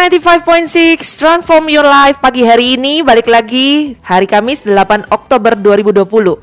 [0.00, 6.40] Spirit 95.6 Transform Your Life pagi hari ini balik lagi hari Kamis 8 Oktober 2020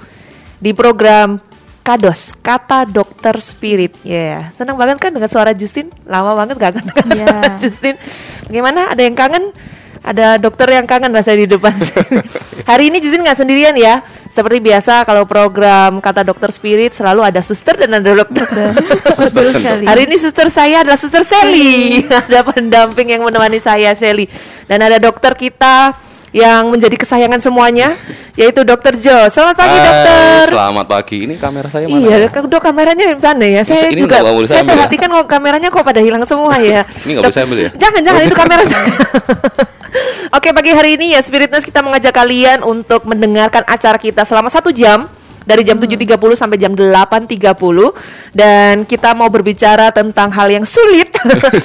[0.61, 1.41] di program
[1.81, 3.97] Kados Kata Dokter Spirit.
[4.05, 4.41] Ya, yeah.
[4.53, 5.89] senang banget kan dengan suara Justin?
[6.05, 7.17] Lama banget gak kan dengan yeah.
[7.25, 7.95] suara Justin.
[8.45, 8.93] Bagaimana?
[8.93, 9.49] Ada yang kangen?
[10.07, 11.75] Ada dokter yang kangen bahasa di depan
[12.69, 13.99] Hari ini Justin nggak sendirian ya.
[14.31, 18.43] Seperti biasa kalau program kata dokter spirit selalu ada suster dan ada dokter.
[19.91, 22.03] Hari ini suster saya adalah suster Sally.
[22.27, 24.27] ada pendamping yang menemani saya Sally.
[24.67, 25.95] Dan ada dokter kita
[26.37, 27.97] yang menjadi kesayangan semuanya
[28.37, 29.25] yaitu Dokter Jo.
[29.33, 30.45] Selamat pagi Hai, dokter.
[30.53, 31.17] Selamat pagi.
[31.25, 31.97] Ini kamera saya mana?
[31.97, 32.41] Iya, ya?
[32.45, 33.61] dok kameranya mana ya?
[33.65, 36.85] Saya ini juga saya perhatikan kok kameranya kok pada hilang semua ya.
[37.09, 37.69] ini nggak saya ambil ya?
[37.73, 38.87] Jangan jangan oh, itu kamera saya.
[40.37, 44.69] Oke pagi hari ini ya Spiritness kita mengajak kalian untuk mendengarkan acara kita selama satu
[44.69, 45.09] jam
[45.47, 47.33] dari jam 7.30 sampai jam 8.30
[48.35, 51.09] dan kita mau berbicara tentang hal yang sulit.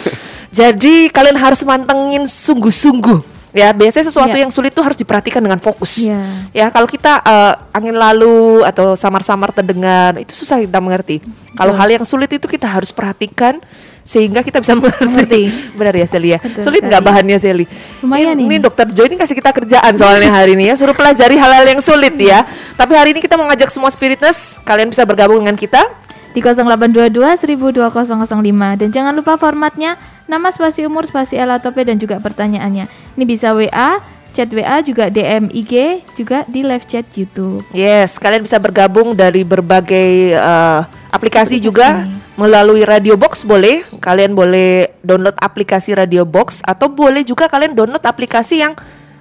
[0.58, 4.48] Jadi kalian harus mantengin sungguh-sungguh ya biasanya sesuatu yeah.
[4.48, 6.48] yang sulit tuh harus diperhatikan dengan fokus yeah.
[6.52, 11.20] ya kalau kita uh, angin lalu atau samar-samar terdengar itu susah kita mengerti
[11.52, 13.60] kalau hal yang sulit itu kita harus perhatikan
[14.02, 15.50] sehingga kita bisa mengerti.
[15.78, 16.38] Benar ya Celia?
[16.58, 17.66] Sulit nggak bahannya Seli?
[18.02, 18.50] Lumayan ini.
[18.50, 21.80] Ini dokter Joy ini kasih kita kerjaan soalnya hari ini ya, suruh pelajari hal-hal yang
[21.80, 22.44] sulit ya.
[22.74, 25.86] Tapi hari ini kita mau ngajak semua spiritness, kalian bisa bergabung dengan kita
[26.32, 32.00] di 0822 12005 dan jangan lupa formatnya nama spasi umur spasi L atau P dan
[32.00, 32.88] juga pertanyaannya.
[33.16, 34.00] Ini bisa WA,
[34.32, 37.60] chat WA juga DM IG juga di live chat YouTube.
[37.76, 42.08] Yes, kalian bisa bergabung dari berbagai uh, aplikasi, aplikasi juga
[42.40, 43.84] melalui Radio Box boleh.
[44.00, 48.72] Kalian boleh download aplikasi Radio Box atau boleh juga kalian download aplikasi yang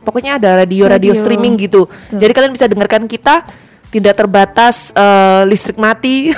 [0.01, 1.85] pokoknya ada radio-radio streaming gitu.
[1.85, 2.17] Tuh.
[2.17, 3.45] Jadi kalian bisa dengarkan kita
[3.91, 6.31] tidak terbatas uh, listrik mati.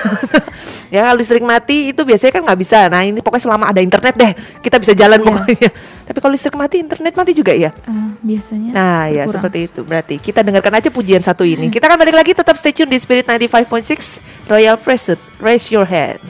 [0.94, 2.86] Ya listrik mati itu biasanya kan nggak bisa.
[2.86, 4.30] Nah ini pokoknya selama ada internet deh
[4.62, 5.26] kita bisa jalan yeah.
[5.26, 5.70] pokoknya.
[6.06, 7.74] Tapi kalau listrik mati internet mati juga ya?
[7.90, 9.34] Uh, biasanya nah ya kurang.
[9.34, 9.82] seperti itu.
[9.82, 11.74] Berarti kita dengarkan aja pujian satu ini.
[11.74, 16.22] Kita akan balik lagi tetap stay tune di Spirit 95.6 Royal Pursuit raise your hand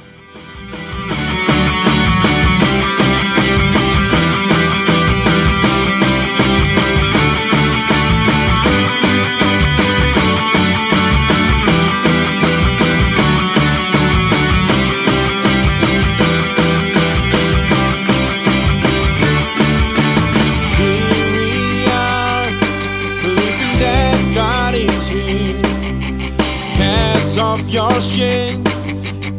[27.73, 28.63] your shame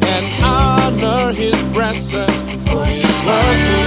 [0.03, 2.43] and honor his presence.
[2.69, 3.84] For his working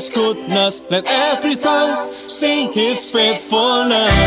[0.00, 0.80] His goodness.
[0.88, 4.19] Let every tongue sing His faithfulness.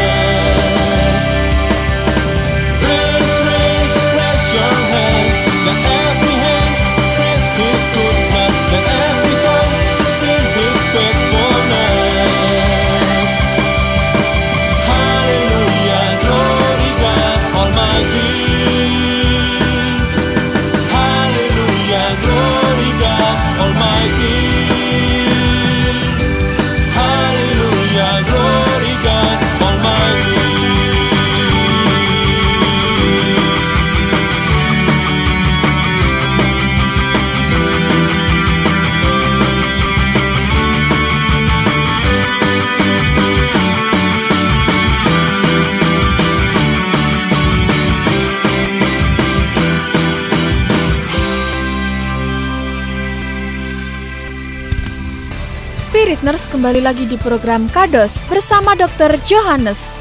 [56.54, 59.18] Kembali lagi di program Kados bersama Dr.
[59.26, 59.98] Johannes.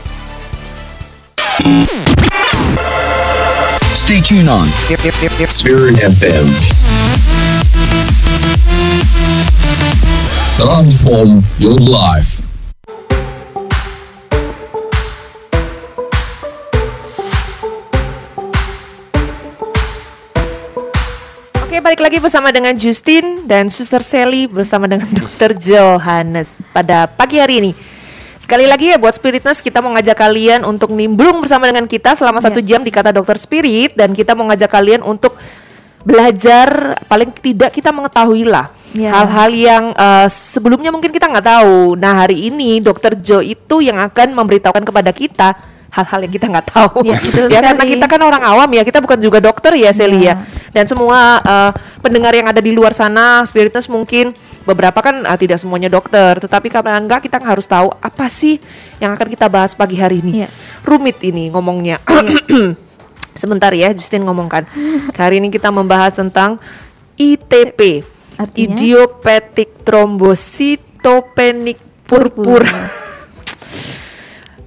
[3.96, 4.69] Stay tuned on
[5.49, 6.46] Spirit FM.
[10.60, 12.42] Transform your life.
[21.73, 25.57] Oke, balik lagi bersama dengan Justin dan Suster Sally bersama dengan Dr.
[25.57, 27.73] Johannes pada pagi hari ini.
[28.37, 32.45] Sekali lagi ya buat Spiritness kita mau ngajak kalian untuk nimbrung bersama dengan kita selama
[32.45, 35.33] satu jam di kata Dokter Spirit dan kita mau ngajak kalian untuk
[36.05, 39.09] belajar paling tidak kita mengetahui lah Ya.
[39.09, 41.97] hal-hal yang eh, sebelumnya mungkin kita nggak tahu.
[41.97, 45.57] Nah hari ini Dokter Jo itu yang akan memberitahukan kepada kita
[45.93, 47.05] hal-hal yang kita nggak tahu.
[47.05, 47.21] Ya,
[47.53, 50.33] ya karena kita kan orang awam ya, kita bukan juga dokter ya Sally ya.
[50.33, 50.35] Ya.
[50.73, 54.33] Dan semua eh, pendengar yang ada di luar sana, Spiritness mungkin
[54.65, 58.56] beberapa kan eh, tidak semuanya dokter, tetapi karena enggak kita harus tahu apa sih
[59.05, 60.43] yang akan kita bahas pagi hari ini.
[60.43, 60.49] Iya.
[60.81, 62.00] Rumit ini ngomongnya.
[63.33, 64.69] Sebentar ya, Justin ngomongkan.
[65.17, 66.61] Hari ini kita membahas tentang
[67.17, 68.05] ITP,
[68.37, 68.77] Artinya?
[68.77, 73.01] idiopathic thrombocytopenic purpura.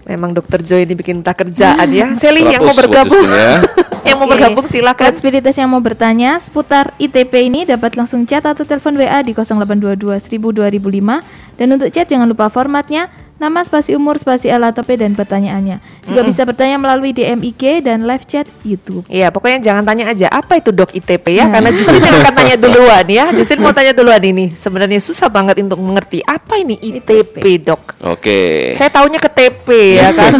[0.05, 2.13] Memang dokter Joy ini bikin tak kerjaan ya.
[2.21, 3.53] Sally yang mau 100 buat bergabung, ya.
[4.07, 5.11] yang mau bergabung silakan.
[5.17, 10.21] Spiritus yang mau bertanya seputar ITP ini dapat langsung chat atau telepon WA di 0822
[10.29, 14.95] 1000 2005 dan untuk chat jangan lupa formatnya nama spasi umur spasi L atau P
[14.95, 15.83] dan pertanyaannya.
[16.07, 19.03] Juga bisa bertanya melalui DM IG dan live chat YouTube.
[19.11, 22.55] Iya, pokoknya jangan tanya aja apa itu dok ITP ya, karena Justin yang akan tanya
[22.63, 23.25] duluan ya.
[23.35, 24.55] Justin mau tanya duluan ini.
[24.55, 27.99] Sebenarnya susah banget untuk mengerti apa ini ITP dok.
[28.07, 28.71] Oke.
[28.79, 29.67] Saya taunya ke TP
[29.99, 30.33] ya kan.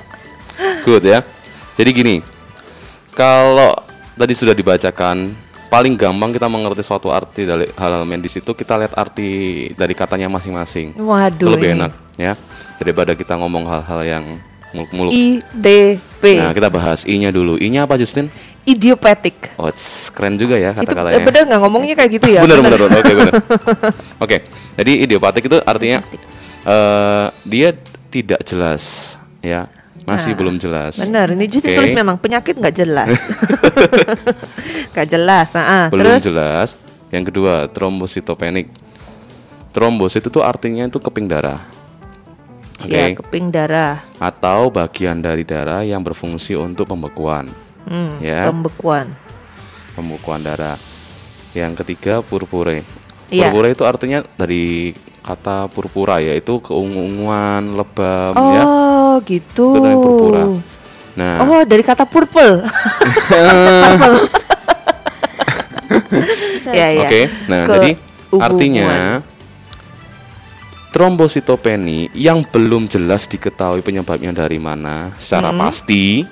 [0.84, 1.22] Good ya.
[1.76, 2.14] Jadi gini,
[3.14, 3.76] kalau
[4.16, 8.94] tadi sudah dibacakan, paling gampang kita mengerti suatu arti dari hal-hal medis itu kita lihat
[8.94, 9.28] arti
[9.72, 10.94] dari katanya masing-masing.
[10.96, 11.76] Waduh, Itu lebih ini.
[11.82, 12.32] enak ya
[12.78, 14.24] daripada kita ngomong hal-hal yang
[14.72, 15.12] muluk-muluk.
[15.12, 17.56] ITP, Nah, kita bahas I-nya dulu.
[17.56, 18.28] I-nya apa Justin?
[18.66, 19.54] idiopathic.
[19.62, 19.70] Oh,
[20.10, 21.22] keren juga ya Itu eh, kata-katanya.
[21.22, 22.42] bener nggak ngomongnya kayak gitu ya?
[22.42, 22.98] bener, bener, bener.
[23.00, 23.34] Oke, bener.
[24.18, 24.36] Oke,
[24.74, 26.02] jadi idiopatik itu artinya
[26.66, 27.78] eh dia
[28.10, 29.70] tidak jelas, ya,
[30.06, 30.94] masih Nah, belum jelas.
[31.02, 31.78] Bener, ini Justin Oke.
[31.82, 33.10] tulis memang penyakit nggak jelas.
[34.96, 35.86] Nggak jelas, ah.
[35.92, 36.68] belum Terus jelas.
[37.12, 38.66] Yang kedua, trombositopenik.
[39.70, 41.60] Trombosit itu artinya itu keping darah.
[42.76, 42.92] Oke.
[42.92, 47.48] ya keping darah, Atau bagian dari darah yang berfungsi untuk pembekuan.
[47.88, 48.48] hmm, Ya.
[48.48, 49.08] pembekuan.
[49.92, 50.76] Pembekuan darah.
[51.56, 52.84] Yang ketiga, purpure.
[53.32, 53.48] Iya.
[53.48, 54.92] Purpure itu artinya dari
[55.26, 58.62] kata purpura yaitu keunguan, lebam Oh, ya.
[59.26, 59.74] gitu.
[59.74, 60.42] Itu namanya purpura.
[61.16, 62.62] Nah, Oh, dari kata purple.
[66.70, 67.08] ya, ya.
[67.08, 67.90] Oke, nah Ke jadi
[68.36, 69.22] artinya
[70.92, 75.60] trombositopeni yang belum jelas diketahui penyebabnya dari mana secara Hmm.
[75.60, 76.24] pasti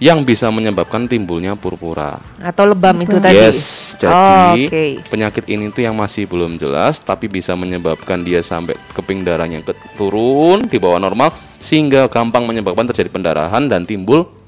[0.00, 2.16] yang bisa menyebabkan timbulnya purpura.
[2.40, 3.36] atau lebam itu tadi.
[3.36, 5.04] Yes, jadi Oh, Oke.
[5.12, 9.60] penyakit ini tuh yang masih belum jelas tapi bisa menyebabkan dia sampai keping darahnya
[10.00, 11.28] turun di bawah normal
[11.60, 14.39] sehingga gampang menyebabkan terjadi pendarahan dan timbul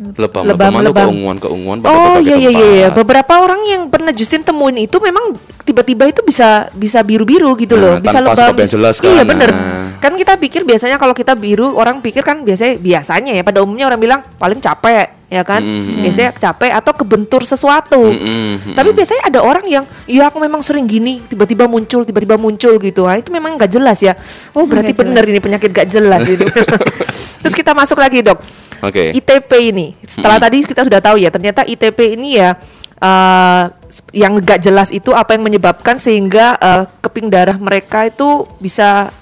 [0.00, 1.06] lebam-lebam atau Lebam-lebam.
[1.06, 2.88] keunguan-keunguan pada Oh berbagai iya iya iya iya.
[2.88, 7.82] beberapa orang yang pernah Justin temuin itu memang tiba-tiba itu bisa bisa biru-biru gitu Nah,
[7.82, 8.40] loh, bisa tanpa lebam.
[8.46, 9.50] sebab yang jelas Iya kan, bener.
[9.50, 9.86] nah.
[10.00, 13.84] Kan kita pikir biasanya kalau kita biru orang pikir kan biasanya biasanya ya pada umumnya
[13.84, 16.02] orang bilang paling capek ya kan, Mm-mm.
[16.02, 18.02] biasanya capek atau kebentur sesuatu.
[18.02, 22.74] Mm-mm, Tapi biasanya ada orang yang ya aku memang sering gini tiba-tiba muncul tiba-tiba muncul
[22.78, 23.04] gitu.
[23.04, 24.16] Ah itu memang nggak jelas ya.
[24.50, 26.48] Oh berarti Nggak bener ini penyakit gak jelas gitu.
[27.40, 28.38] Terus kita masuk lagi dok.
[28.80, 29.12] Oke.
[29.12, 32.56] ITP ini setelah tadi kita sudah tahu ya ternyata ITP ini ya
[32.96, 33.64] eh,
[34.12, 39.12] yang gak jelas itu apa yang menyebabkan sehingga eh, keping darah mereka itu bisa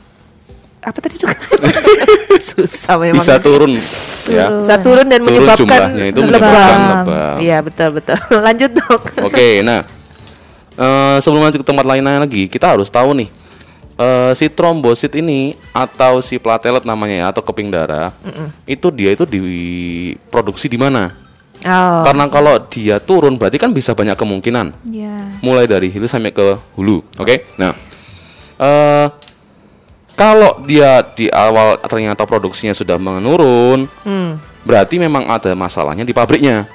[0.79, 1.35] apa tadi juga
[2.39, 3.83] susah memang Bisa turun
[4.31, 4.47] ya.
[4.57, 6.31] bisa turun dan Turun menyebabkan itu lebam.
[6.31, 7.37] menyebabkan lebam.
[7.43, 8.19] Iya betul betul.
[8.47, 9.03] Lanjut dok.
[9.27, 9.83] Oke, nah
[10.79, 13.29] eh, sebelum lanjut ke tempat lainnya lagi, kita harus tahu nih
[13.99, 18.15] eh, si trombosit ini atau si platelet namanya ya atau keping darah
[18.65, 21.11] itu dia itu diproduksi di mana?
[21.59, 22.07] Oh.
[22.07, 25.11] Karena kalau dia turun berarti kan bisa banyak kemungkinan, Ya.
[25.43, 27.03] mulai dari hilir sampai ke hulu.
[27.19, 27.75] Oke, nah
[28.63, 29.07] eh
[30.15, 34.39] kalau dia di awal ternyata produksinya sudah menurun, Hmm.
[34.63, 36.67] berarti memang ada masalahnya di pabriknya.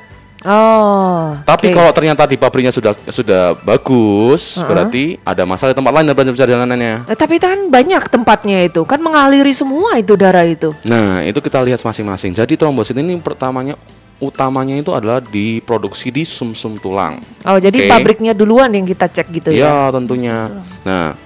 [0.44, 1.36] Oh.
[1.48, 1.76] Tapi oke.
[1.76, 6.94] kalau ternyata di pabriknya sudah sudah bagus, berarti ada masalah di tempat lain dan perjalanannya.
[7.08, 10.76] Eh, tapi kan banyak tempatnya itu kan mengaliri semua itu darah itu.
[10.84, 12.36] Nah, itu kita lihat masing-masing.
[12.36, 13.80] Jadi trombosit ini pertamanya
[14.24, 17.20] utamanya itu adalah diproduksi di sumsum tulang.
[17.44, 17.90] Oh jadi Oke.
[17.92, 19.68] pabriknya duluan yang kita cek gitu ya?
[19.68, 20.64] Ya, tentunya.
[20.88, 21.18] Nah,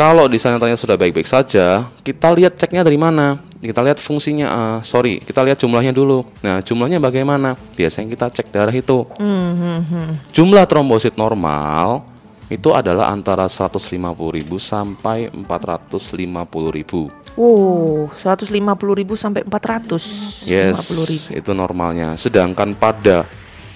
[0.00, 3.36] kalau di sana ternyata sudah baik-baik saja, kita lihat ceknya dari mana?
[3.60, 6.24] Kita lihat fungsinya, eh, sorry, kita lihat jumlahnya dulu.
[6.40, 7.52] Nah, jumlahnya bagaimana?
[7.76, 9.04] Biasanya kita cek darah itu.
[9.20, 10.32] Hmm, hmm.
[10.32, 12.00] Jumlah trombosit normal
[12.48, 17.12] itu adalah antara 150.000 sampai 450.000.
[17.36, 21.28] Wow, 150 ribu sampai 400 Yes, ribu.
[21.28, 22.16] itu normalnya.
[22.16, 23.28] Sedangkan pada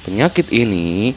[0.09, 1.13] penyakit ini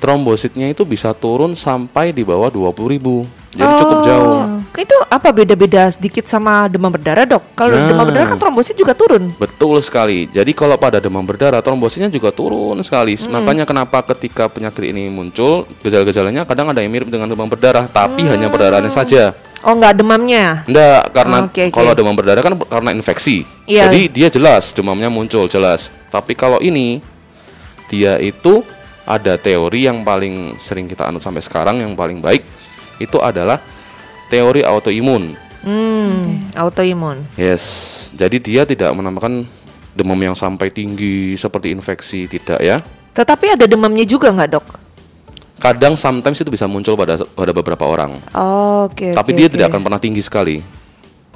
[0.00, 3.38] trombositnya itu bisa turun sampai di bawah 20.000.
[3.50, 4.38] Jadi cukup jauh.
[4.78, 7.42] Itu apa beda-beda sedikit sama demam berdarah dok?
[7.52, 7.90] Kalau Nah.
[7.90, 9.34] demam berdarah kan trombosit juga turun.
[9.36, 10.30] Betul sekali.
[10.30, 13.18] Jadi kalau pada demam berdarah trombositnya juga turun sekali.
[13.28, 18.22] Makanya kenapa ketika penyakit ini muncul, gejala-gejalanya kadang ada yang mirip dengan demam berdarah, tapi
[18.24, 19.34] hanya perdarahannya saja.
[19.60, 20.64] Oh nggak demamnya?
[20.64, 21.74] Enggak, karena Oke, oke.
[21.76, 23.44] kalau demam berdarah kan karena infeksi.
[23.68, 23.90] Iya.
[23.90, 25.90] Jadi dia jelas demamnya muncul jelas.
[26.08, 27.02] Tapi kalau ini
[27.90, 28.62] dia itu
[29.10, 32.46] ada teori yang paling sering kita anut sampai sekarang yang paling baik
[33.02, 33.58] itu adalah
[34.30, 35.34] teori autoimun.
[35.66, 37.26] Hmm, autoimun.
[37.34, 38.06] Yes.
[38.14, 39.44] Jadi dia tidak menambahkan
[39.98, 42.78] demam yang sampai tinggi seperti infeksi tidak ya.
[43.10, 44.66] Tetapi ada demamnya juga nggak dok?
[45.60, 48.16] Kadang sometimes itu bisa muncul pada pada beberapa orang.
[48.86, 49.12] Oke.
[49.12, 49.52] Tapi oke, dia oke.
[49.58, 50.62] tidak akan pernah tinggi sekali.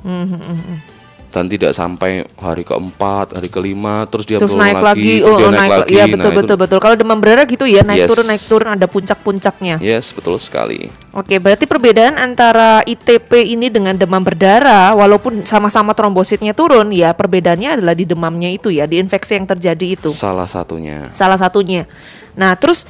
[0.01, 0.94] Hmm, hmm, hmm, hmm.
[1.35, 5.39] Dan tidak sampai hari keempat, hari kelima, terus dia Terus turun naik lagi, terus oh,
[5.43, 5.91] dia oh, naik, lagi.
[5.91, 6.79] Iya Nah, betul itu- betul betul.
[6.79, 8.11] Kalau demam berdarah gitu ya, naik Yes.
[8.15, 9.83] turun naik turun ada puncak-puncaknya.
[9.83, 10.95] Yes, betul sekali.
[11.11, 17.83] Oke, berarti perbedaan antara ITP ini dengan demam berdarah, walaupun sama-sama trombositnya turun, ya perbedaannya
[17.83, 20.15] adalah di demamnya itu ya, di infeksi yang terjadi itu.
[20.15, 21.03] Salah satunya.
[21.11, 21.91] Salah satunya.
[22.39, 22.87] Nah, terus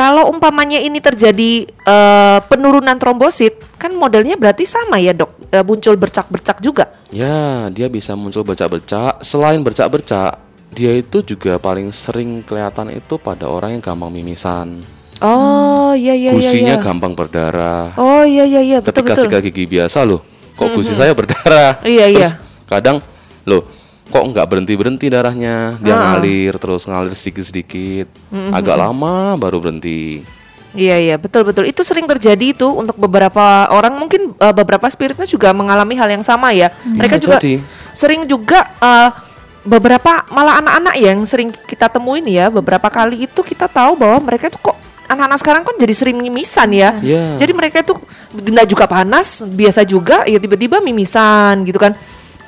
[0.00, 5.98] kalau umpamanya ini terjadi eh, penurunan trombosit, kan modelnya berarti sama ya dok, Eh, muncul
[5.98, 6.94] bercak-bercak juga.
[7.10, 9.18] Ya, dia bisa muncul bercak-bercak.
[9.26, 10.38] Selain bercak-bercak,
[10.70, 14.78] dia itu juga paling sering kelihatan itu pada orang yang gampang mimisan.
[15.18, 16.38] Oh, iya iya iya.
[16.38, 16.84] Gusinya iya.
[16.86, 17.98] gampang berdarah.
[17.98, 19.24] Oh iya iya iya, betul Ketika betul.
[19.26, 20.22] sikat gigi biasa loh,
[20.54, 21.82] kok gusi saya berdarah.
[21.82, 22.28] Iya, iya.
[22.70, 23.02] Kadang
[23.42, 23.66] loh,
[24.10, 25.78] kok nggak berhenti berhenti darahnya?
[25.78, 28.06] Dia ngalir terus ngalir sedikit sedikit.
[28.50, 30.26] Agak lama baru berhenti.
[30.70, 35.26] Iya iya betul betul itu sering terjadi itu untuk beberapa orang mungkin eh, beberapa spiritnya
[35.26, 37.54] juga mengalami hal yang sama ya mereka Bisa juga jadi.
[37.90, 39.10] sering juga eh,
[39.66, 44.46] beberapa malah anak-anak yang sering kita temuin ya beberapa kali itu kita tahu bahwa mereka
[44.46, 44.78] itu kok
[45.10, 47.34] anak-anak sekarang kan jadi sering mimisan ya Iya.
[47.34, 47.98] jadi mereka itu
[48.30, 51.98] nggak juga panas biasa juga ya tiba-tiba mimisan gitu kan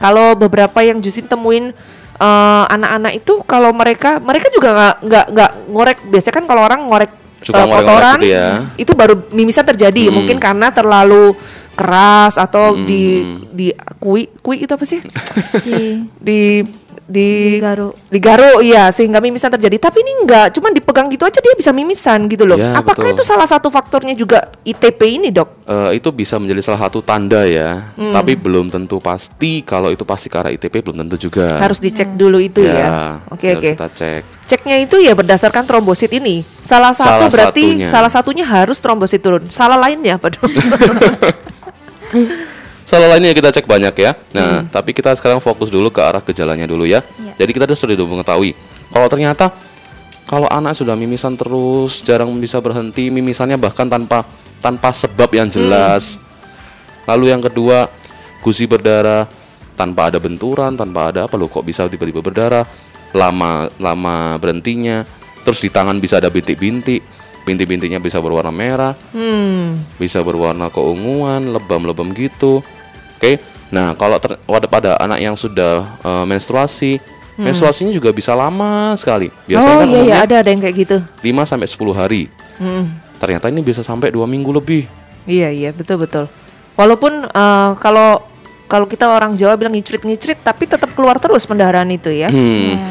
[0.03, 1.71] kalau beberapa yang Justin temuin
[2.19, 6.83] eh, anak-anak itu kalau mereka mereka juga nggak nggak nggak ngorek biasanya kan kalau orang
[6.85, 8.49] ngorek Suka ngorek-ngorek kotoran gitu ya.
[8.77, 10.15] itu baru mimisan terjadi Hmm.
[10.15, 11.35] mungkin karena terlalu
[11.73, 12.85] keras atau Hmm.
[12.85, 13.03] di
[13.51, 13.67] di
[13.99, 15.03] kui kui itu apa sih
[16.27, 16.63] Di
[17.13, 17.93] di di Digaruk.
[18.09, 22.25] digaruk iya sehingga mimisan terjadi tapi ini enggak cuman dipegang gitu aja dia bisa mimisan
[22.25, 23.15] gitu loh Ya, apakah betul.
[23.15, 27.45] itu salah satu faktornya juga ITP ini dok Eh, itu bisa menjadi salah satu tanda
[27.45, 28.11] ya, Hmm.
[28.11, 31.47] tapi belum tentu pasti kalau itu pasti karena ITP belum tentu juga.
[31.55, 34.23] harus dicek dulu itu ya, oke harus oke Kita cek.
[34.45, 37.87] ceknya itu ya berdasarkan trombosit ini salah satu Salah berarti satunya.
[37.87, 40.33] salah satunya harus trombosit turun salah lainnya apa
[42.93, 44.13] dok Salah lainnya kita cek banyak ya.
[44.13, 44.37] Hmm.
[44.37, 47.01] Nah, tapi kita sekarang fokus dulu ke arah gejalanya dulu ya.
[47.25, 47.33] Ya.
[47.41, 48.53] Jadi kita sudah mengetahui
[48.93, 49.49] kalau ternyata
[50.29, 54.23] kalau anak sudah mimisan terus, jarang bisa berhenti, mimisannya bahkan tanpa
[54.63, 56.21] tanpa sebab yang jelas.
[57.09, 57.91] Lalu yang kedua,
[58.45, 59.27] gusi berdarah
[59.75, 62.63] tanpa ada benturan, tanpa ada apa loh kok bisa tiba-tiba berdarah,
[63.17, 65.03] lama lama berhentinya.
[65.43, 67.03] Terus di tangan bisa ada bintik-bintik,
[67.43, 72.63] bintik-bintiknya bisa berwarna merah, hmm bisa berwarna keunguan, lebam-lebam gitu.
[73.23, 73.39] Oke.
[73.71, 76.99] Nah, kalau ter- pada pada anak yang sudah eh, menstruasi
[77.33, 79.33] Menstruasinya juga bisa lama sekali.
[79.33, 80.97] oh Biasanya kan iya iya ada ada yang kayak gitu.
[81.25, 82.23] 5 sampai 10 hari.
[82.61, 82.93] Hmm.
[83.17, 84.85] Ternyata ini bisa sampai dua minggu lebih.
[85.25, 86.29] Iya iya betul betul.
[86.77, 88.21] Walaupun eh, kalau
[88.69, 92.29] kalau kita orang Jawa bilang ngicrit-ngicrit tapi tetap keluar terus pendarahan itu ya.
[92.29, 92.77] Hmm.
[92.77, 92.91] Ya.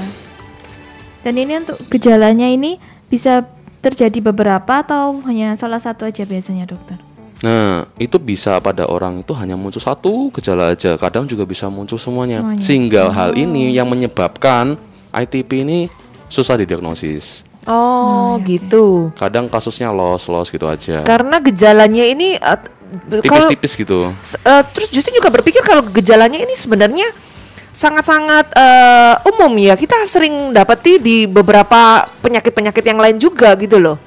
[1.22, 2.82] Dan ini untuk gejalanya ini
[3.14, 3.46] bisa
[3.86, 6.98] terjadi beberapa atau hanya salah satu aja biasanya dokter?
[7.42, 11.98] Nah, itu bisa pada orang itu hanya muncul satu gejala aja, kadang juga bisa muncul
[11.98, 12.46] semuanya.
[12.46, 12.62] Semuanya.
[12.62, 14.78] Sehingga hal ini yang menyebabkan
[15.10, 15.90] ITP ini
[16.30, 17.42] susah didiagnosis.
[17.66, 19.10] Oh gitu.
[19.18, 21.02] Kadang kasusnya los-los gitu aja.
[21.02, 24.10] Karena gejalanya ini kalau Tipis-tipis gitu.
[24.42, 27.10] eh, terus Justin juga berpikir kalau gejalanya ini sebenarnya
[27.74, 29.74] sangat-sangat eh, umum ya.
[29.78, 33.98] Kita sering dapati di beberapa penyakit-penyakit yang lain juga gitu loh.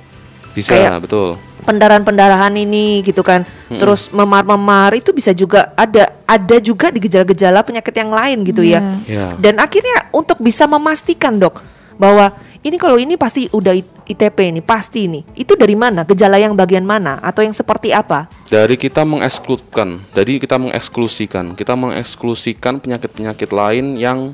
[0.54, 1.34] Bisa, Kayak- betul.
[1.64, 3.42] Pendarahan-pendarahan ini gitu kan.
[3.68, 8.80] Terus memar-memar itu bisa juga ada ada juga di gejala-gejala penyakit yang lain gitu ya.
[9.08, 9.34] Ya.
[9.40, 11.64] Dan akhirnya untuk bisa memastikan dok
[11.98, 12.30] bahwa
[12.64, 13.76] ini kalau ini pasti udah
[14.08, 15.20] ITP ini pasti ini.
[15.36, 16.08] Itu dari mana?
[16.08, 18.28] Gejala yang bagian mana atau yang seperti apa?
[18.48, 24.32] Dari kita mengekskludkan, dari kita mengeksklusikan, kita mengeksklusikan penyakit-penyakit lain yang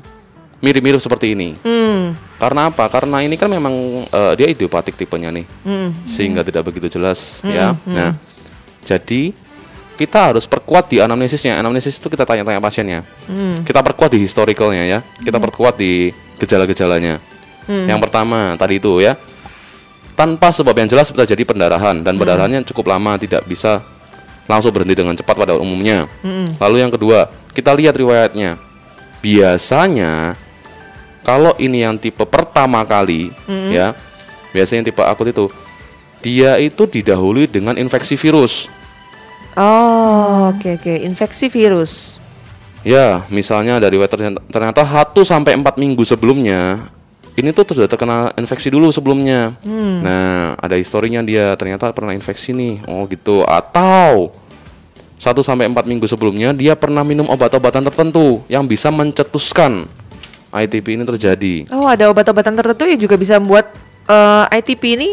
[0.61, 1.57] mirip-mirip seperti ini.
[1.65, 2.13] Hmm.
[2.37, 2.85] Karena apa?
[2.87, 3.73] Karena ini kan memang
[4.05, 5.45] eh, dia idiopatik tipenya nih.
[5.65, 5.89] Hmm.
[6.05, 7.73] sehingga tidak begitu jelas ya.
[7.85, 8.15] Nah,
[8.85, 9.33] jadi
[9.97, 11.57] kita harus perkuat di anamnesisnya.
[11.61, 13.05] Anamnesis itu kita tanya-tanya pasiennya.
[13.29, 13.61] Hmm.
[13.61, 14.99] Kita perkuat di historicalnya ya.
[15.21, 16.09] Kita perkuat di
[16.41, 17.21] gejala-gejalanya.
[17.69, 17.85] Hmm.
[17.85, 19.13] Yang pertama tadi itu ya.
[20.17, 22.05] Tanpa sebab yang jelas terjadi pendarahan Hmm.
[22.05, 23.81] dan pendarahannya cukup lama tidak bisa
[24.49, 26.09] langsung berhenti dengan cepat pada umumnya.
[26.21, 26.49] Hmm.
[26.57, 28.57] Lalu yang kedua, kita lihat riwayatnya.
[29.21, 30.33] Biasanya
[31.21, 33.33] kalau ini yang tipe pertama kali
[33.69, 33.93] ya,
[34.51, 35.45] biasanya yang tipe akut itu
[36.21, 38.69] dia itu didahului dengan infeksi virus.
[39.57, 42.21] Oh, oke oke, infeksi virus.
[42.81, 46.89] Ya, misalnya dari riwayat ternyata, 1 sampai 4 minggu sebelumnya
[47.37, 49.55] ini tuh sudah terkena infeksi dulu sebelumnya.
[50.01, 52.83] Nah, ada historinya dia ternyata pernah infeksi nih.
[52.89, 53.45] Oh, gitu.
[53.47, 54.35] Atau
[55.21, 59.85] 1 sampai 4 minggu sebelumnya dia pernah minum obat-obatan tertentu yang bisa mencetuskan
[60.53, 61.65] ITP ini terjadi.
[61.71, 63.71] Oh, ada obat-obatan tertentu yang juga bisa membuat
[64.03, 65.09] eh, ITP ini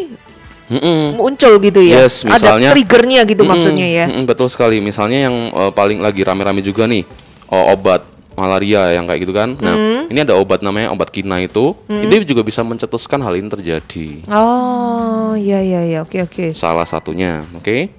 [0.68, 1.16] Mm-mm.
[1.16, 2.04] muncul gitu ya.
[2.04, 4.04] Yes, misalnya- ada triggernya gitu Mm-mm, maksudnya ya.
[4.06, 4.78] mm-mm, betul sekali.
[4.78, 7.06] Misalnya yang eh, paling lagi rame-rame juga nih,
[7.48, 9.56] oh, obat malaria yang kayak gitu kan.
[9.58, 10.12] Nah, Mm.
[10.12, 11.74] ini ada obat namanya obat kina itu.
[11.86, 14.28] Ini juga bisa mencetuskan hal ini terjadi.
[14.30, 16.52] Oh, iya iya iya, oke oke.
[16.52, 17.90] Salah satunya, oke?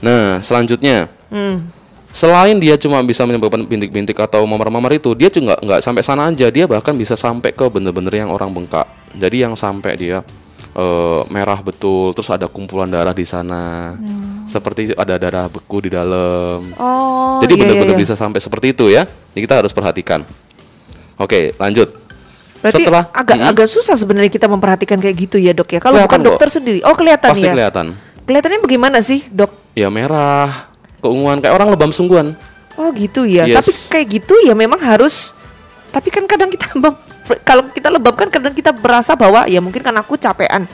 [0.00, 1.66] Nah, selanjutnya, Hmm.
[2.14, 6.46] Selain dia cuma bisa menyebabkan bintik-bintik atau mamar-mamar itu, dia juga nggak sampai sana aja.
[6.48, 8.86] Dia bahkan bisa sampai ke bener-bener yang orang bengkak.
[9.18, 10.22] Jadi yang sampai dia
[10.78, 13.98] eh, merah betul, terus ada kumpulan darah di sana,
[14.46, 16.70] seperti ada darah beku di dalam.
[16.78, 18.04] Oh, Jadi iya, benar-benar iya, iya.
[18.06, 19.04] bisa sampai seperti itu ya.
[19.34, 20.22] Jadi kita harus perhatikan.
[21.18, 21.90] Oke, lanjut.
[22.64, 23.50] Berarti Setelah agak Mm-mm.
[23.52, 25.80] agak susah sebenarnya kita memperhatikan kayak gitu ya, Dok ya.
[25.84, 26.26] Kalau bukan kok.
[26.32, 26.80] dokter sendiri.
[26.82, 27.52] Oh, kelihatan pasti ya.
[27.52, 27.86] kelihatan.
[28.24, 29.76] Kelihatannya bagaimana sih, Dok?
[29.76, 30.72] Ya merah,
[31.04, 32.32] keunguan kayak orang lebam sungguhan.
[32.74, 33.44] Oh, gitu ya.
[33.44, 33.60] Yes.
[33.60, 35.36] Tapi kayak gitu ya memang harus
[35.88, 36.98] tapi kan kadang kita bang-
[37.40, 40.64] kalau kita lebam kan kadang kita berasa bahwa ya mungkin kan aku capean.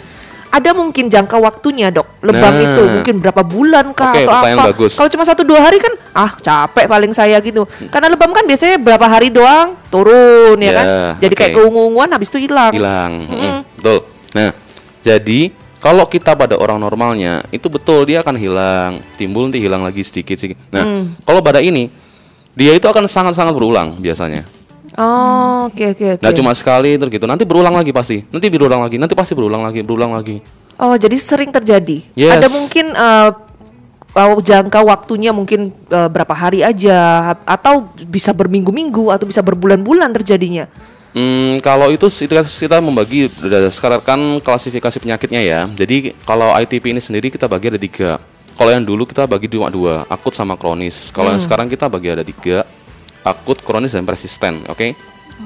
[0.51, 2.67] Ada mungkin jangka waktunya dok lebam Nah.
[2.67, 4.63] itu mungkin berapa bulan kah Oke, atau apa?
[4.75, 7.63] Kalau cuma satu dua hari kan ah capek paling saya gitu.
[7.87, 10.87] Karena lebam kan biasanya berapa hari doang turun ya, Ya, kan.
[11.23, 11.71] Jadi kayak oke.
[11.71, 12.75] keunguan habis itu hilang.
[12.75, 13.13] hilang.
[13.31, 13.99] Mm-mm, Betul.
[14.35, 14.51] Nah,
[15.01, 15.41] jadi
[15.81, 20.37] kalau kita pada orang normalnya itu betul dia akan hilang, timbul nanti hilang lagi sedikit
[20.37, 20.61] sedikit.
[20.69, 21.05] Nah, Hmm.
[21.25, 21.89] kalau pada ini
[22.53, 24.45] dia itu akan sangat-sangat berulang biasanya.
[25.01, 26.23] Oh, oke oke oke.
[26.23, 27.25] Nggak cuma sekali terus gitu.
[27.25, 28.21] Nanti berulang lagi pasti.
[28.29, 29.01] Nanti berulang lagi.
[29.01, 30.43] Nanti pasti berulang lagi, berulang lagi.
[30.77, 32.05] Oh, jadi sering terjadi.
[32.13, 32.37] Yes.
[32.37, 33.31] Ada mungkin eh,
[34.17, 40.67] uh, jangka waktunya mungkin eh, berapa hari aja atau bisa berminggu-minggu atau bisa berbulan-bulan terjadinya.
[41.11, 45.61] Hmm, kalau itu kan kita membagi berdasarkan klasifikasi penyakitnya ya.
[45.67, 48.23] Jadi kalau ITP ini sendiri kita bagi ada tiga.
[48.55, 51.11] Kalau yang dulu kita bagi dua dua, akut sama kronis.
[51.11, 52.63] Kalau yang sekarang kita bagi ada tiga,
[53.27, 54.63] akut, kronis dan persisten.
[54.71, 54.95] Oke.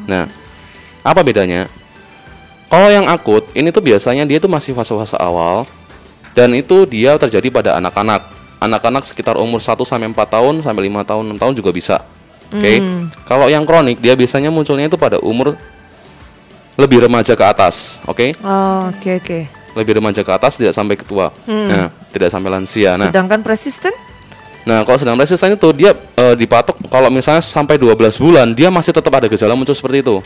[0.05, 0.29] Nah,
[1.01, 1.65] apa bedanya?
[2.69, 5.63] Kalau yang akut ini tuh biasanya dia tuh masih fase-fase awal
[6.35, 8.27] dan itu dia terjadi pada anak-anak.
[8.59, 11.97] Anak-anak sekitar umur 1 sampai 4 tahun sampai 5 tahun, 6 tahun juga bisa.
[12.53, 12.83] Oke.
[13.25, 15.57] Kalau yang kronik dia biasanya munculnya itu pada umur
[16.75, 18.35] lebih remaja ke atas, oke?
[18.43, 19.39] Oh, oke oke.
[19.79, 21.31] Lebih remaja ke atas tidak sampai ketua.
[21.47, 22.99] Nah, tidak sampai lansia.
[22.99, 23.95] Nah, Sedangkan persisten?
[24.65, 28.97] nah kalau sedang resisten itu dia eh, dipatok kalau misalnya sampai 12 bulan dia masih
[28.97, 30.25] tetap ada gejala muncul seperti itu.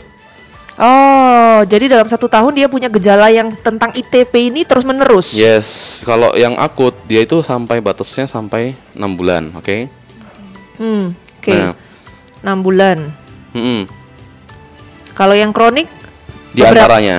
[0.79, 5.35] Oh, jadi dalam satu tahun dia punya gejala yang tentang ITP ini terus menerus.
[5.35, 9.91] Yes, kalau yang akut dia itu sampai batasnya sampai 6 bulan, oke?
[10.79, 11.51] Hmm, oke.
[11.51, 11.75] Nah.
[12.41, 12.97] 6 bulan.
[13.51, 13.89] Mm-mm.
[15.13, 15.87] Kalau yang kronik
[16.55, 17.17] Di beberapa- antaranya.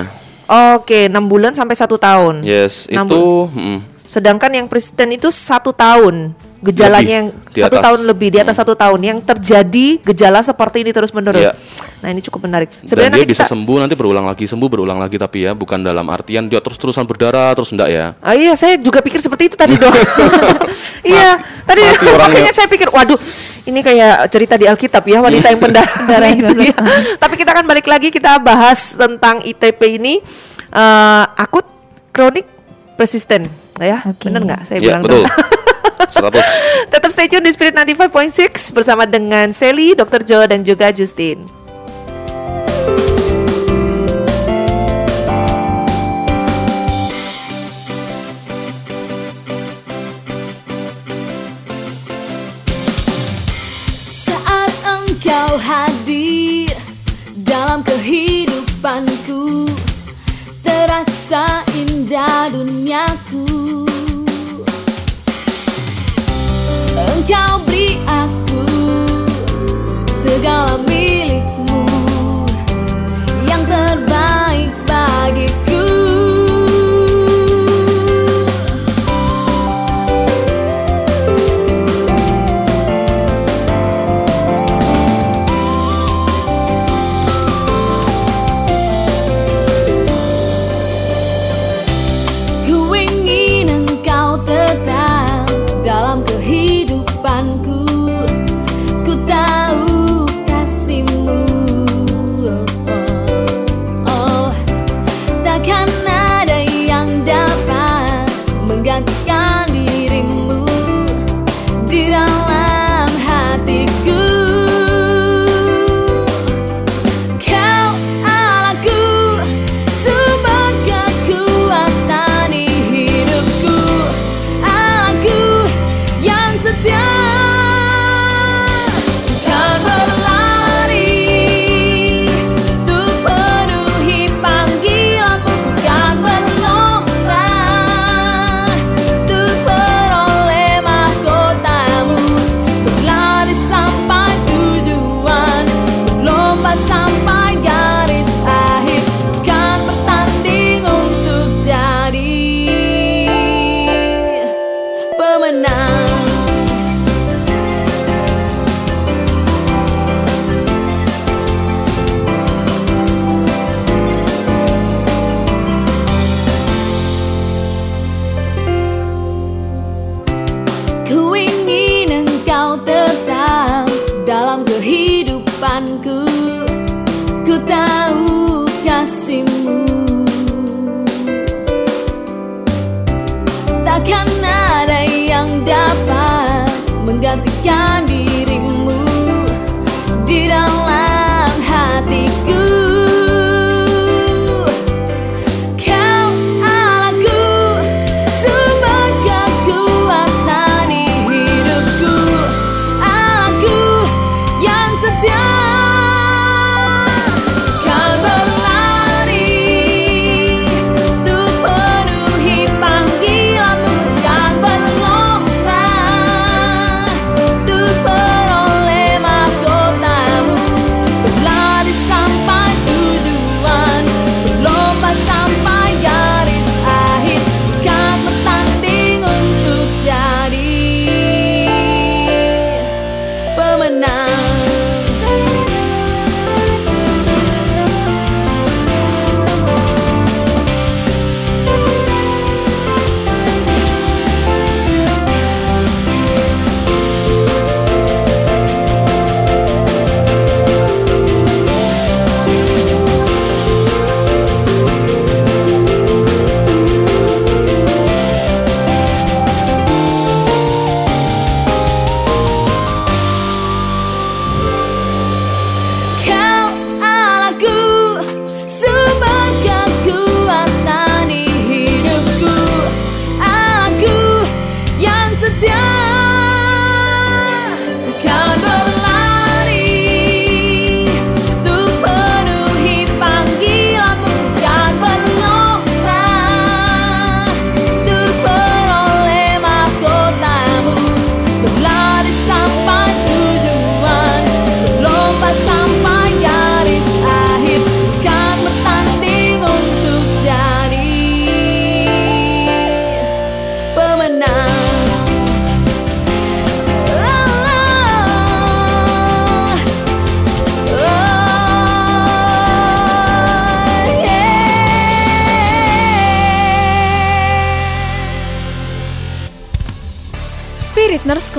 [0.75, 2.43] Oke, 6 bulan sampai satu tahun.
[2.43, 6.35] Yes, Enam itu mm, Sedangkan yang persisten itu satu tahun.
[6.61, 7.83] Gejalanya Lebih, yang di satu atas.
[7.83, 11.41] tahun lebih di atas satu tahun yang terjadi gejala seperti ini terus menerus.
[11.41, 11.57] Iya.
[11.99, 12.69] Nah ini cukup menarik.
[12.69, 15.51] dan Sebenarnya dia nanti bisa kita, sembuh nanti berulang lagi sembuh berulang lagi tapi ya
[15.51, 18.05] bukan dalam artian dia terus-terusan berdarah terus enggak ya.
[18.21, 19.89] Ah, iya, saya juga pikir seperti itu tadi dok.
[21.11, 21.81] iya, tadi
[22.13, 23.17] makanya saya pikir, waduh,
[23.63, 26.69] ini kayak cerita di Alkitab ya wanita yang pendarah Darah yang itu ya.
[26.69, 26.75] terus.
[27.17, 30.21] Tapi kita akan balik lagi kita bahas tentang ITP ini
[30.69, 31.65] eh, akut,
[32.09, 32.45] kronik,
[32.93, 34.29] persisten, ya, Oke.
[34.29, 34.61] bener nggak?
[34.63, 35.25] Saya Iya, bilang betul.
[36.21, 36.37] dok.
[36.37, 36.93] 100.
[36.93, 40.21] Tetap stay tune di Spirit 95.6 bersama dengan Sally, Dr.
[40.21, 41.49] Joe dan juga Justin.
[54.05, 56.69] Saat engkau hadir
[57.41, 59.65] dalam kehidupanku
[60.61, 63.90] Terasa indah duniaku
[67.01, 68.50] Engkau beri aku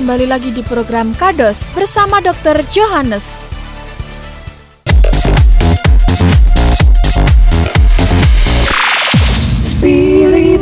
[0.03, 2.59] kembali lagi di program Kados bersama Dr.
[2.75, 3.47] Johannes.
[9.63, 10.59] Spirit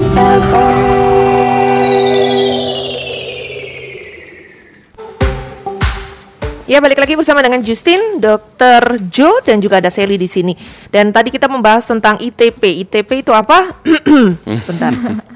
[6.69, 9.01] Ya balik lagi bersama dengan Justin, Dr.
[9.09, 10.53] Joe dan juga ada Sally di sini.
[10.93, 12.85] Dan tadi kita membahas tentang ITP.
[12.85, 13.73] ITP itu apa?
[14.69, 15.30] Bentar.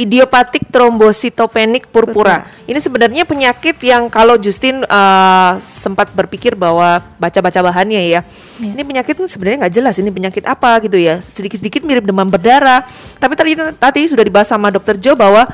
[0.00, 2.48] Idiopatik trombositopenik purpura.
[2.64, 8.24] Ini sebenarnya penyakit yang kalau Justin eh, sempat berpikir bahwa baca-baca bahannya ya,
[8.56, 11.20] ini penyakit tuh sebenarnya nggak jelas ini penyakit apa gitu ya.
[11.20, 12.80] Sedikit-sedikit mirip demam berdarah.
[13.20, 14.96] Tapi tadi tadi sudah dibahas sama Dr.
[14.96, 15.44] Joe bahwa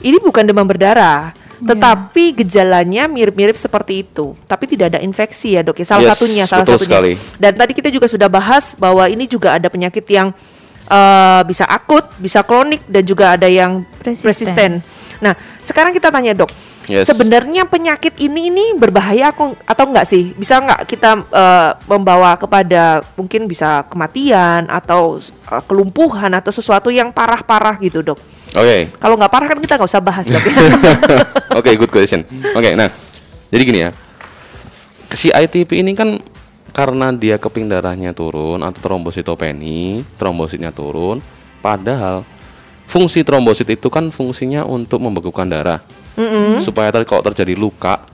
[0.00, 4.32] ini bukan demam berdarah, tetapi gejalanya mirip-mirip seperti itu.
[4.48, 5.86] Tapi tidak ada infeksi ya dok ya.
[5.86, 6.96] Salah Yes, satunya, salah betul satunya.
[6.96, 7.12] sekali.
[7.36, 10.32] Dan tadi kita juga sudah bahas bahwa ini juga ada penyakit yang
[10.92, 14.28] eh, bisa akut, bisa kronik, dan juga ada yang Resisten.
[14.28, 14.70] resisten.
[15.18, 16.50] Nah, sekarang kita tanya dok,
[16.82, 17.06] Yes.
[17.06, 20.34] sebenarnya penyakit ini ini berbahaya aku- atau enggak sih?
[20.34, 27.14] Bisa enggak kita eh, membawa kepada mungkin bisa kematian atau eh, kelumpuhan atau sesuatu yang
[27.14, 28.18] parah-parah gitu dok?
[28.52, 28.90] Oke.
[28.98, 30.42] Kalau nggak parah kan kita nggak usah bahas dok.
[31.62, 32.26] Oke, good question.
[32.52, 32.90] Oke, nah,
[33.48, 33.90] jadi gini ya.
[35.08, 36.18] Si ITP ini kan
[36.72, 41.20] karena dia keping darahnya turun atau trombositopeni, trombositnya turun,
[41.60, 42.24] padahal
[42.88, 45.80] fungsi trombosit itu kan fungsinya untuk membekukan darah.
[46.60, 48.04] Supaya ter- kalau terjadi luka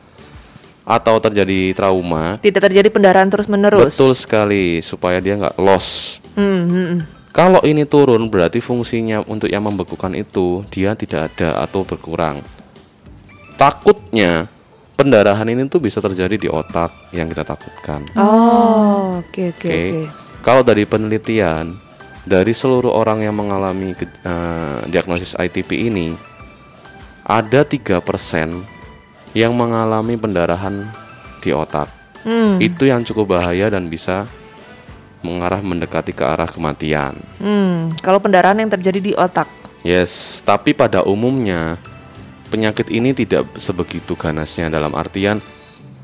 [0.86, 3.94] atau terjadi trauma, Tidak terjadi pendarahan terus menerus.
[3.94, 6.18] betul sekali supaya dia nggak loss.
[6.38, 7.00] Hmm, hmm, hmm.
[7.34, 12.42] Kalau ini turun berarti fungsinya untuk yang membekukan itu dia tidak ada atau berkurang.
[13.58, 14.46] Takutnya
[14.98, 18.02] pendarahan ini tuh bisa terjadi di otak yang kita takutkan.
[18.18, 19.70] Oh, oke oke Oke.
[19.70, 20.00] oke.
[20.42, 21.78] Kalau dari penelitian
[22.26, 26.18] dari seluruh orang yang mengalami eh, diagnosis ITP ini
[27.22, 28.02] ada 3%
[29.36, 30.90] yang mengalami pendarahan
[31.38, 31.86] di otak.
[32.26, 34.26] Hmm, Itu yang cukup bahaya dan bisa
[35.22, 37.14] mengarah mendekati ke arah kematian.
[37.38, 38.02] hmm.
[38.02, 39.46] Kalau pendarahan yang terjadi di otak.
[39.86, 41.78] Yes, tapi pada umumnya
[42.48, 45.38] penyakit ini tidak sebegitu ganasnya dalam artian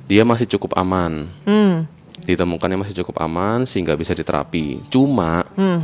[0.04, 1.28] dia masih cukup aman.
[1.48, 1.88] Hmm,
[2.24, 4.80] Ditemukannya masih cukup aman sehingga bisa diterapi.
[4.88, 5.80] Cuma hmm.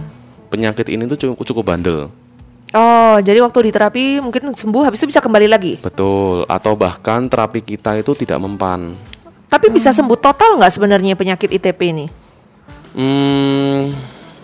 [0.53, 2.09] penyakit ini tuh cukup, cukup bandel.
[2.71, 5.83] Oh, jadi waktu di terapi mungkin sembuh habis itu bisa kembali lagi.
[5.83, 8.95] Betul, atau bahkan terapi kita itu tidak mempan.
[9.51, 12.07] Tapi bisa sembuh total nggak sebenarnya penyakit ITP ini?
[12.95, 13.91] Hmm,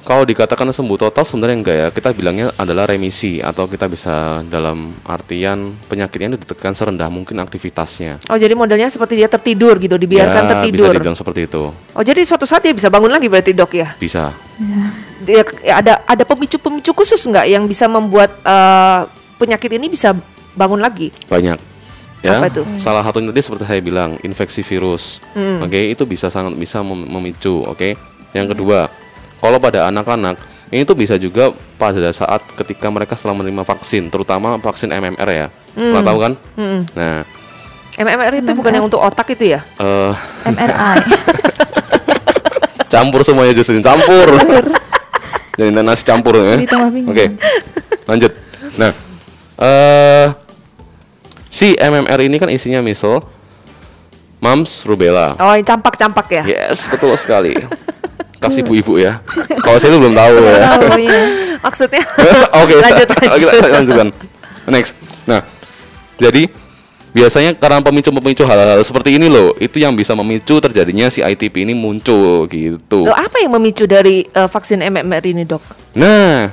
[0.07, 1.89] kalau dikatakan sembuh total sebenarnya enggak ya.
[1.91, 4.15] Kita bilangnya adalah remisi atau kita bisa
[4.47, 8.23] dalam artian penyakitnya itu ditekan serendah mungkin aktivitasnya.
[8.31, 10.87] Oh, jadi modelnya seperti dia tertidur gitu, dibiarkan Ya, tertidur.
[10.87, 11.75] Bisa dibilang seperti itu.
[11.75, 13.99] Oh, jadi suatu saat dia bisa bangun lagi berarti dok ya?
[13.99, 14.31] Bisa.
[15.21, 19.01] Dia, ya ada ada pemicu-pemicu khusus nggak yang bisa membuat eh,
[19.37, 20.15] penyakit ini bisa
[20.55, 21.11] bangun lagi?
[21.27, 21.59] banyak
[22.25, 22.65] ya Apa itu?
[22.75, 25.61] salah satunya tadi seperti saya bilang infeksi virus Hmm.
[25.61, 27.93] oke itu bisa sangat bisa mem- memicu oke
[28.33, 28.89] yang kedua
[29.47, 30.43] kalau pada anak-anak
[30.75, 35.47] ini tuh bisa juga pada saat ketika mereka setelah menerima vaksin terutama vaksin MMR ya.
[35.71, 36.33] Pernah tahu kan?
[36.59, 36.81] Hmm.
[36.99, 37.23] nah.
[37.97, 39.63] MMR itu bukan yang untuk otak itu ya?
[39.79, 40.15] eh.
[40.51, 40.99] MRI.
[42.93, 43.79] campur semuanya Justin.
[43.87, 44.35] Campur.
[45.57, 46.59] Jadi nasi campur ya.
[47.07, 47.39] Oke
[48.11, 48.33] lanjut.
[48.75, 48.91] Nah
[49.63, 50.27] eh
[51.47, 53.23] si MMR ini kan isinya misal
[54.43, 55.33] mumps rubella.
[55.41, 56.43] Oh, campak-campak ya?
[56.45, 57.57] Yes, betul sekali.
[58.37, 59.25] Kasih ibu-ibu ya.
[59.65, 60.61] Kalau saya itu belum tahu ya.
[60.97, 61.23] Iya.
[61.65, 62.03] Maksudnya?
[62.63, 63.49] Oke, lanjut, kita- lanjut.
[63.49, 64.09] kita lanjutkan.
[64.69, 64.93] Next.
[65.25, 65.41] Nah,
[66.21, 66.47] jadi
[67.17, 71.73] biasanya karena pemicu-pemicu hal-hal seperti ini loh, itu yang bisa memicu terjadinya si ITP ini
[71.73, 73.09] muncul gitu.
[73.09, 75.65] Loh, apa yang memicu dari eh, vaksin MMR ini dok?
[75.97, 76.53] Nah,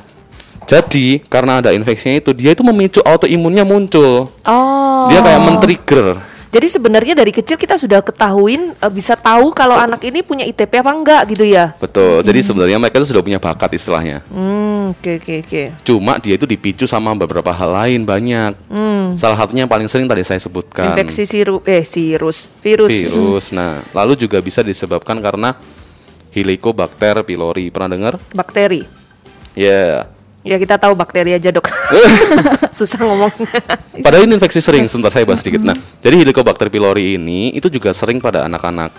[0.63, 4.31] jadi karena ada infeksinya itu, dia itu memicu autoimunnya muncul.
[4.47, 5.05] Oh.
[5.11, 6.32] Dia kayak men-trigger.
[6.53, 10.85] Jadi sebenarnya dari kecil kita sudah ketahuin eh, bisa tahu kalau anak ini punya ITP
[10.85, 11.73] apa enggak gitu ya?
[11.81, 12.21] Betul.
[12.21, 14.21] Jadi sebenarnya mereka itu sudah punya bakat istilahnya.
[14.29, 15.63] Hmm, oke oke oke.
[15.81, 18.53] Cuma dia itu dipicu sama beberapa hal lain banyak.
[19.17, 20.93] Salah satunya yang paling sering tadi saya sebutkan.
[20.93, 21.01] Hmm.
[21.01, 22.93] Infeksi siru eh virus virus.
[22.93, 23.45] virus.
[23.49, 25.57] Nah, lalu juga bisa disebabkan karena
[26.33, 27.73] Helicobacter pylori.
[27.73, 28.13] Pernah dengar?
[28.33, 28.85] Bakteri.
[29.57, 30.12] Ya.
[30.43, 31.71] Ya kita tahu bakteri aja dok.
[32.77, 33.47] Susah ngomongnya.
[34.03, 34.91] Padahal ini infeksi sering.
[34.91, 35.63] Sebentar saya bahas sedikit.
[35.63, 38.91] Nah, jadi Helicobacter pylori ini itu juga sering pada anak-anak.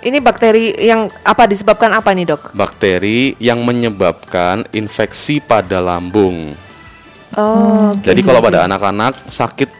[0.00, 2.50] Ini bakteri yang apa disebabkan apa nih dok?
[2.56, 6.56] Bakteri yang menyebabkan infeksi pada lambung.
[7.36, 7.94] Oh.
[8.02, 9.70] Jadi kalau pada anak-anak sakit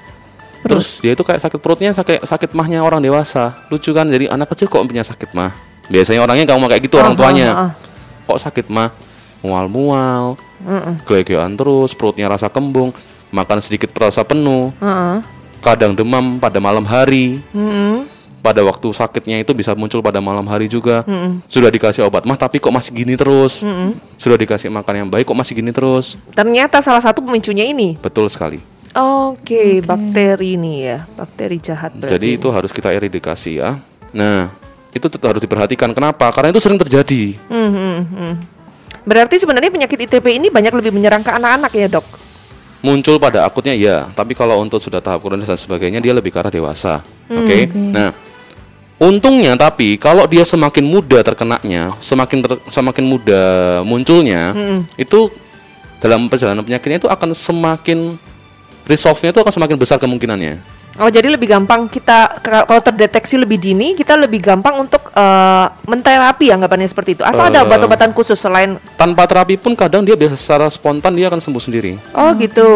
[0.60, 3.66] terus dia itu kayak sakit perutnya sakit sakit mahnya orang dewasa.
[3.72, 4.06] Lucu kan?
[4.12, 5.50] Jadi anak kecil kok punya sakit mah.
[5.90, 7.48] Biasanya orangnya mau kayak gitu orang Ah, tuanya.
[7.50, 7.70] ah, ah.
[8.28, 9.09] Kok sakit mah?
[9.40, 10.36] Mual-mual,
[11.08, 12.92] gelegean terus, perutnya rasa kembung,
[13.32, 14.72] makan sedikit terasa penuh.
[14.80, 15.20] Heeh.
[15.60, 17.36] kadang demam pada malam hari.
[17.52, 18.08] Mm-mm.
[18.40, 21.04] Pada waktu sakitnya itu bisa muncul pada malam hari juga.
[21.44, 23.60] Sudah dikasih obat mah tapi kok masih gini terus.
[24.16, 26.16] Sudah dikasih makan yang baik kok masih gini terus.
[26.32, 28.00] Ternyata salah satu pemicunya ini.
[28.00, 28.56] Betul sekali.
[28.96, 32.16] Oke, bakteri ini ya, bakteri jahat berarti.
[32.16, 33.76] Jadi itu harus kita eradikasi ya.
[34.16, 34.50] Nah,
[34.90, 35.92] itu tetap harus diperhatikan.
[35.92, 36.32] Kenapa?
[36.32, 37.36] Karena itu sering terjadi.
[37.46, 38.34] Hmm, hmm.
[39.04, 42.06] Berarti sebenarnya penyakit ITP ini banyak lebih menyerang ke anak-anak ya dok?
[42.80, 46.38] Muncul pada akutnya ya, tapi kalau untuk sudah tahap kronis dan sebagainya dia lebih ke
[46.40, 47.04] arah dewasa.
[47.28, 47.68] Oke.
[47.76, 48.16] Nah,
[48.96, 53.42] untungnya tapi kalau dia semakin muda terkenanya, semakin ter- semakin muda
[53.84, 54.56] munculnya,
[54.96, 55.28] itu
[56.00, 58.16] dalam perjalanan penyakitnya itu akan semakin
[58.88, 60.79] resolve-nya itu akan semakin besar kemungkinannya.
[61.00, 66.52] Oh jadi lebih gampang kita kalau terdeteksi lebih dini kita lebih gampang untuk eh, menterapi
[66.52, 67.64] anggapannya seperti itu atau ada Eh.
[67.64, 71.96] obat-obatan khusus selain Tanpa terapi pun kadang dia biasa secara spontan dia akan sembuh sendiri.
[72.12, 72.68] oh gitu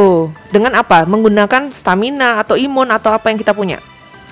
[0.48, 3.76] dengan apa menggunakan stamina atau imun atau apa yang kita punya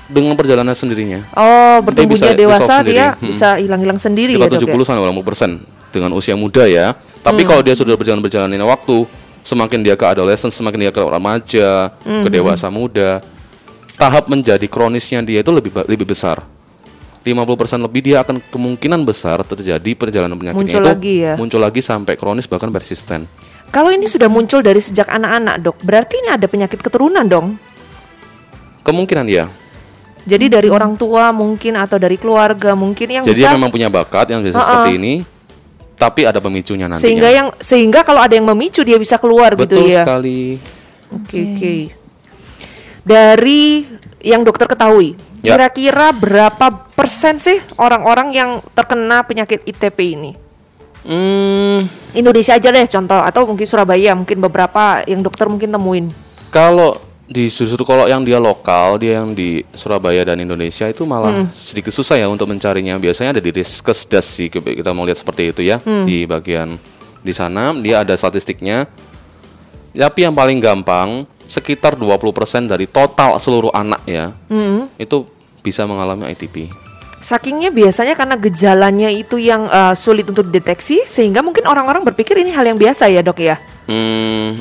[0.05, 1.29] Dengan perjalanan sendirinya.
[1.33, 3.13] oh bertumbuhnya bisa dewasa dia.
[3.15, 3.29] Hmm.
[3.29, 4.73] bisa hilang-hilang sendiri ya sekitar dok ya?
[4.73, 5.51] 70 sampai 80 persen
[5.89, 6.97] dengan usia muda ya.
[7.19, 9.05] Tapi kalau dia sudah berjalan berjalannya waktu,
[9.43, 13.21] semakin dia ke adolescent, semakin dia ke remaja, ke dewasa muda,
[14.03, 16.43] tahap menjadi kronisnya dia itu lebih lebih besar.
[17.23, 21.35] 50% lebih dia akan kemungkinan besar terjadi perjalanan penyakitnya Muncul itu lagi ya?
[21.39, 23.31] muncul lagi sampai kronis bahkan persisten.
[23.71, 27.55] kalau ini sudah muncul dari sejak anak-anak dok berarti ini ada penyakit keturunan dong
[28.83, 29.47] Kemungkinan ya.
[30.27, 33.87] jadi dari orang tua mungkin atau dari keluarga mungkin yang Jadi bisa dia memang punya
[33.87, 34.67] bakat yang biasa Uh-uh.
[34.67, 35.15] seperti ini,
[35.95, 37.07] tapi ada pemicunya nantinya.
[37.07, 40.59] sehingga yang sehingga kalau ada yang memicu dia bisa keluar betul gitu ya sekali.
[41.15, 42.02] Oke oke.
[43.03, 43.83] Dari
[44.23, 45.59] yang dokter ketahui, Ya.
[45.59, 50.33] kira-kira berapa persen sih orang-orang yang terkena penyakit ITP ini?
[51.03, 56.07] Hmm, Indonesia aja deh contoh atau mungkin Surabaya, mungkin beberapa yang dokter mungkin temuin.
[56.55, 56.95] Kalau
[57.27, 61.91] di justru kalau yang dia lokal, dia yang di Surabaya dan Indonesia itu malah sedikit
[61.91, 62.95] susah ya untuk mencarinya.
[63.03, 66.79] Biasanya ada di Riskesdas sih kita kita mau lihat seperti itu ya di bagian
[67.19, 68.87] di sana dia ada statistiknya.
[69.91, 74.89] Tapi yang paling gampang sekitar 20% dari total seluruh anak ya Hmm.
[74.97, 75.27] itu
[75.63, 76.69] bisa mengalami ITP.
[77.23, 82.51] Sakingnya biasanya karena gejalanya itu yang eh, sulit untuk dideteksi sehingga mungkin orang-orang berpikir ini
[82.51, 83.57] hal yang biasa ya dok ya.
[83.87, 84.59] Hmm,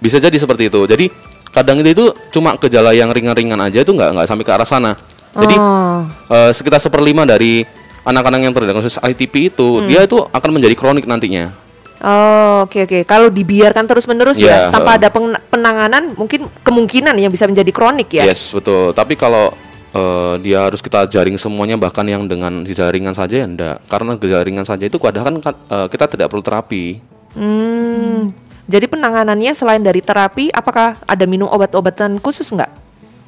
[0.00, 0.80] bisa jadi seperti itu.
[0.88, 1.12] Jadi
[1.52, 4.92] kadang itu, itu cuma gejala yang ringan-ringan aja itu nggak nggak sampai ke arah sana.
[5.36, 6.00] Jadi Oh.
[6.32, 7.60] eh, sekitar seperlima dari
[8.08, 11.65] anak-anak yang terdiagnosis ITP itu dia itu akan menjadi kronik nantinya.
[12.00, 12.98] Oh, oke oke.
[13.08, 14.98] Kalau dibiarkan terus-menerus ya Ya, tanpa uh.
[15.00, 15.08] ada
[15.48, 18.24] penanganan mungkin kemungkinan yang bisa menjadi kronik ya.
[18.28, 18.92] Yes betul.
[18.92, 19.52] Tapi kalau
[19.96, 23.76] eh, dia harus kita jaring semuanya bahkan yang dengan jaringan saja ya enggak.
[23.88, 27.00] Karena jaringan saja itu kadang kan eh, kita tidak perlu terapi.
[27.36, 28.28] Hmm.
[28.66, 32.66] Jadi penanganannya selain dari terapi, apakah ada minum obat-obatan khusus nggak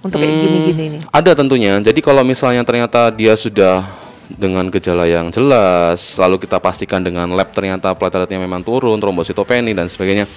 [0.03, 0.99] untuk kayak Hmm, gini-gini ini?
[1.15, 1.79] Ada tentunya.
[1.79, 3.87] Jadi kalau misalnya ternyata dia sudah
[4.29, 9.89] dengan gejala yang jelas, lalu kita pastikan dengan lab ternyata plateletnya memang turun, trombositopeni dan
[9.89, 10.29] sebagainya,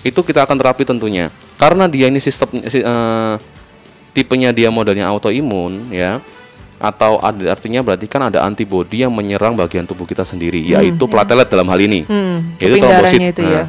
[0.00, 1.28] itu kita akan terapi tentunya.
[1.60, 3.34] Karena dia ini sistem si- eh,
[4.16, 6.24] tipenya dia modelnya autoimun ya,
[6.80, 11.52] atau ada artinya berarti kan ada antibodi yang menyerang bagian tubuh kita sendiri, yaitu platelet
[11.52, 13.20] dalam hal ini, Hmm, yaitu trombosit.
[13.20, 13.68] itu ya.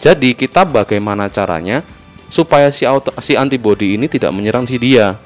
[0.00, 1.80] jadi kita bagaimana caranya
[2.28, 5.16] supaya si auto, si antibodi ini tidak menyerang si dia?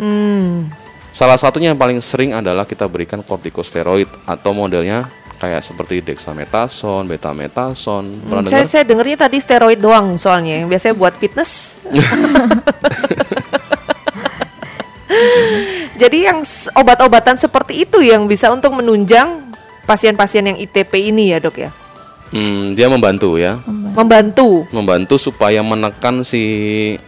[0.00, 0.72] Hmm.
[1.10, 8.08] Salah satunya yang paling sering adalah kita berikan kortikosteroid atau modelnya kayak seperti dexamethasone, betamethasone.
[8.26, 11.78] Pernah Hmm, Saya, saya dengernya tadi steroid doang soalnya, yang biasanya buat fitness.
[15.98, 16.46] Jadi yang
[16.78, 19.50] obat-obatan seperti itu yang bisa untuk menunjang
[19.82, 21.70] pasien-pasien yang ITP ini ya dok ya,
[22.28, 23.56] Hmm, dia membantu ya,
[23.96, 24.68] membantu.
[24.68, 26.44] membantu supaya menekan si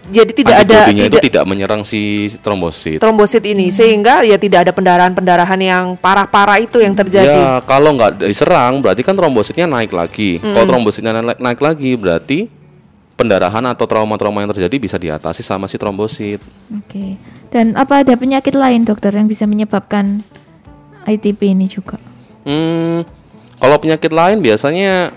[0.08, 2.98] Jadi tidak ada antibodinya itu tidak tidak menyerang si trombosit.
[3.04, 7.36] trombosit ini sehingga ya tidak ada pendarahan-pendarahan yang parah-parah itu yang terjadi.
[7.36, 10.40] Ya, kalau nggak diserang berarti kan trombositnya naik lagi.
[10.40, 12.38] Kalau trombositnya naik, naik lagi berarti
[13.20, 16.40] pendarahan atau trauma-trauma yang terjadi bisa diatasi sama si trombosit.
[16.72, 17.20] Oke.
[17.52, 20.24] Dan apa ada penyakit lain dokter yang bisa menyebabkan
[21.04, 22.00] ITP ini juga?
[22.48, 23.04] Hmm,
[23.60, 25.12] kalau penyakit lain biasanya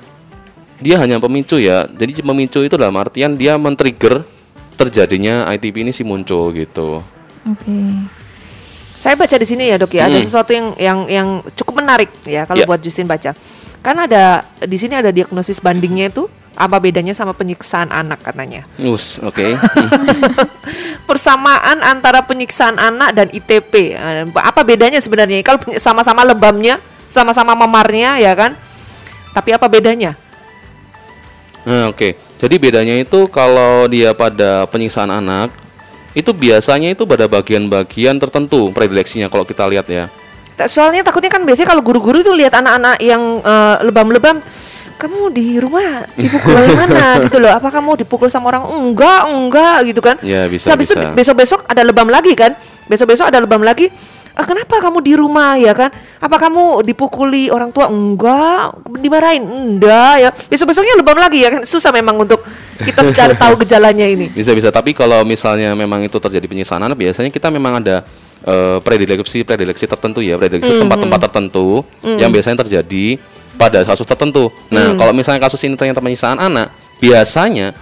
[0.78, 1.88] dia hanya pemicu ya.
[1.88, 4.22] Jadi pemicu itu dalam artian dia men-trigger
[4.76, 7.00] terjadinya ITP ini sih muncul gitu.
[7.44, 7.76] Oke.
[8.94, 10.24] Saya baca di sini ya dok ya ada Hmm.
[10.24, 12.68] sesuatu yang yang yang cukup menarik ya kalau Ya.
[12.68, 13.32] buat Justin baca.
[13.80, 18.64] Kan ada di sini ada diagnosis bandingnya itu apa bedanya sama penyiksaan anak katanya.
[18.78, 19.60] Us, oke.
[21.10, 23.92] Persamaan antara penyiksaan anak dan ITP.
[23.92, 25.44] Eh, Apa bedanya sebenarnya?
[25.44, 26.80] Kalau sama-sama lebamnya,
[27.14, 28.58] sama-sama memarnya ya kan?
[29.38, 30.18] Tapi apa bedanya?
[31.64, 32.18] Nah, oke.
[32.42, 35.54] Jadi bedanya itu kalau dia pada penyiksaan anak
[36.14, 40.10] itu biasanya itu pada bagian-bagian tertentu predileksinya kalau kita lihat ya.
[40.70, 44.38] Soalnya takutnya kan biasanya kalau guru-guru itu lihat anak-anak yang eh, lebam-lebam,
[45.02, 47.52] kamu di rumah dipukul dari mana gitu loh?
[47.52, 48.70] Apa kamu dipukul sama orang?
[48.70, 50.16] Enggak, enggak gitu kan?
[50.22, 51.16] Ya, bisa, habis itu bisa.
[51.16, 52.54] besok-besok ada lebam lagi kan?
[52.86, 53.90] Besok-besok ada lebam lagi.
[54.34, 55.94] "Ah, kenapa kamu di rumah ya kan?
[56.18, 57.90] Apa kamu dipukuli orang tua?
[57.90, 59.46] Enggak, dimarahin?
[59.46, 60.30] Enggak ya.
[60.50, 61.62] Besok-besoknya lebam lagi ya kan?
[61.64, 62.42] Susah memang untuk
[62.82, 64.34] kita mencari tahu gejalanya ini.
[64.34, 68.02] Bisa-bisa tapi kalau misalnya memang itu terjadi penyiksaan anak biasanya kita memang ada
[68.42, 73.22] eh, predileksi predileksi tertentu ya, predileksi tempat-tempat tertentu yang biasanya terjadi
[73.58, 74.50] pada kasus tertentu.
[74.74, 77.78] Nah, kalau misalnya kasus ini ternyata penyiksaan anak, biasanya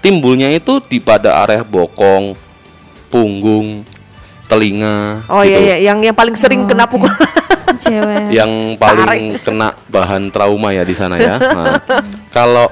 [0.00, 2.34] timbulnya itu di pada area bokong,
[3.12, 3.84] punggung,
[4.50, 5.54] telinga Oh gitu.
[5.54, 7.06] iya iya, yang yang paling sering kena pukul.
[7.80, 8.34] Cewek.
[8.34, 11.38] yang paling kena bahan trauma ya di sana ya.
[11.56, 11.78] Nah,
[12.28, 12.66] kalau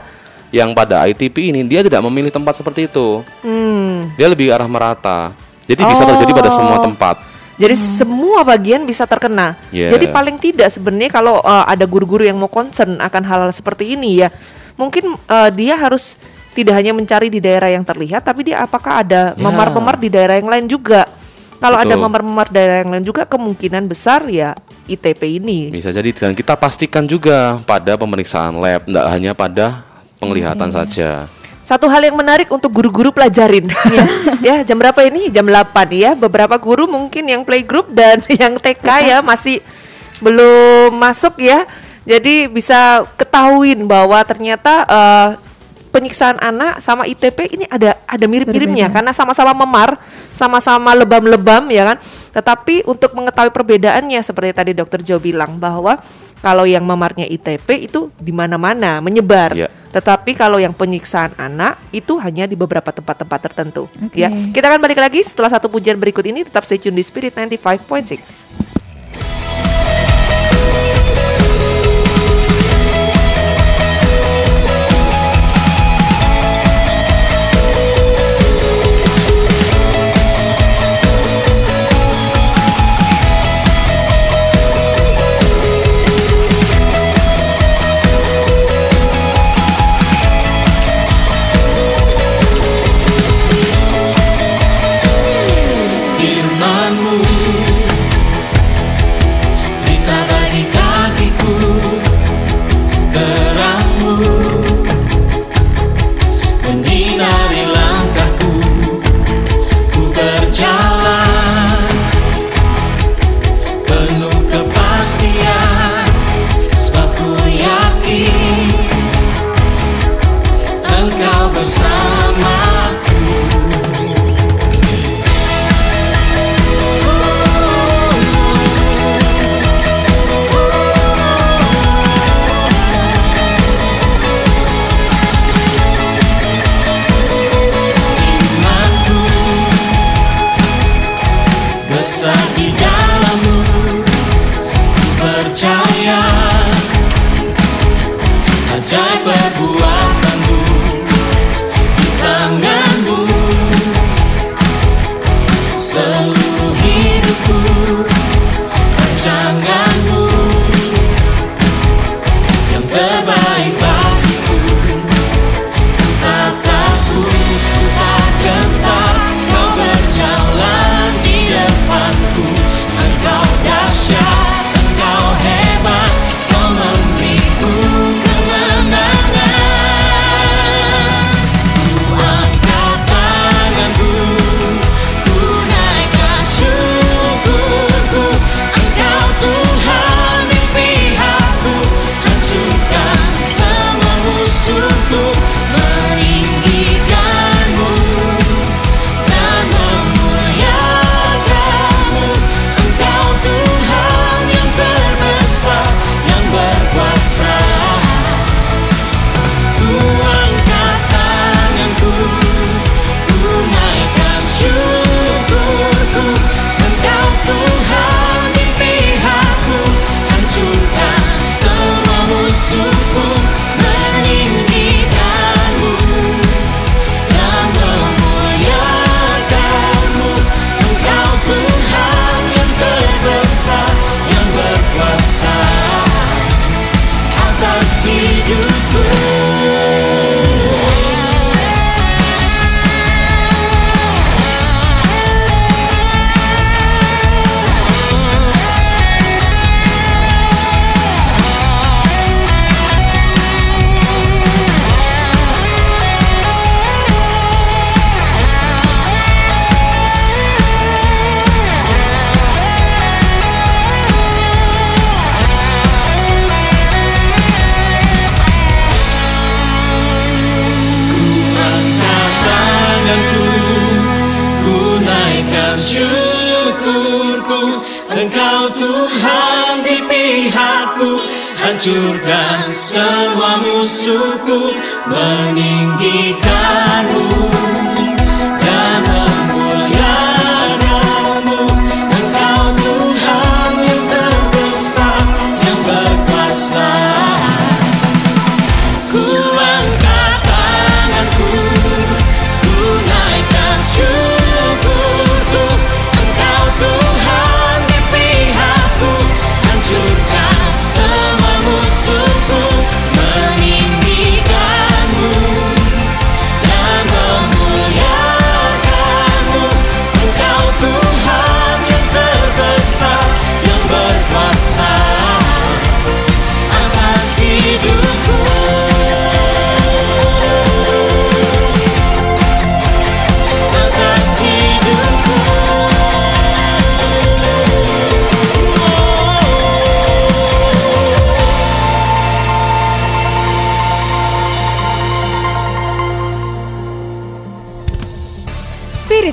[0.51, 3.23] yang pada ITP ini dia tidak memilih tempat seperti itu.
[3.41, 4.11] Hmm.
[4.19, 5.31] Dia lebih arah merata.
[5.65, 7.17] Jadi bisa terjadi pada semua tempat.
[7.59, 9.59] Jadi semua bagian bisa terkena.
[9.75, 9.91] Yeah.
[9.91, 14.23] Jadi paling tidak sebenarnya kalau uh, ada guru-guru yang mau concern akan hal-hal seperti ini
[14.23, 14.29] ya,
[14.79, 16.15] mungkin uh, dia harus
[16.55, 19.43] tidak hanya mencari di daerah yang terlihat, tapi dia apakah ada Ya.
[19.43, 21.07] memar-memar di daerah yang lain juga.
[21.59, 24.55] Kalau ada memar-memar daerah yang lain juga, kemungkinan besar ya
[24.87, 25.75] ITP ini.
[25.75, 29.83] Bisa jadi dan kita pastikan juga pada pemeriksaan lab, tidak hanya pada
[30.23, 31.27] penglihatan saja.
[31.69, 33.69] Satu hal yang menarik untuk guru-guru pelajarin.
[34.47, 35.29] ya, jam berapa ini?
[35.29, 36.17] Jam 8 ya.
[36.17, 39.61] Beberapa guru mungkin yang playgroup dan yang TK ya masih
[40.23, 41.69] belum masuk ya.
[42.09, 45.29] Jadi bisa ketahuin bahwa ternyata eh,
[45.89, 49.97] penyiksaan anak sama ITP ini ada ada mirip-miripnya karena sama-sama memar,
[50.37, 51.99] sama-sama lebam-lebam ya kan.
[52.33, 55.99] Tetapi untuk mengetahui perbedaannya seperti tadi Dokter Jo bilang bahwa
[56.39, 59.59] kalau yang memarnya ITP itu di mana-mana menyebar.
[59.59, 59.69] Ya.
[59.91, 63.91] Tetapi kalau yang penyiksaan anak itu hanya di beberapa tempat-tempat tertentu.
[63.99, 64.23] Oke.
[64.23, 66.47] Ya, kita akan balik lagi setelah satu pujian berikut ini.
[66.47, 68.78] Tetap stay tune di Spirit 95.6.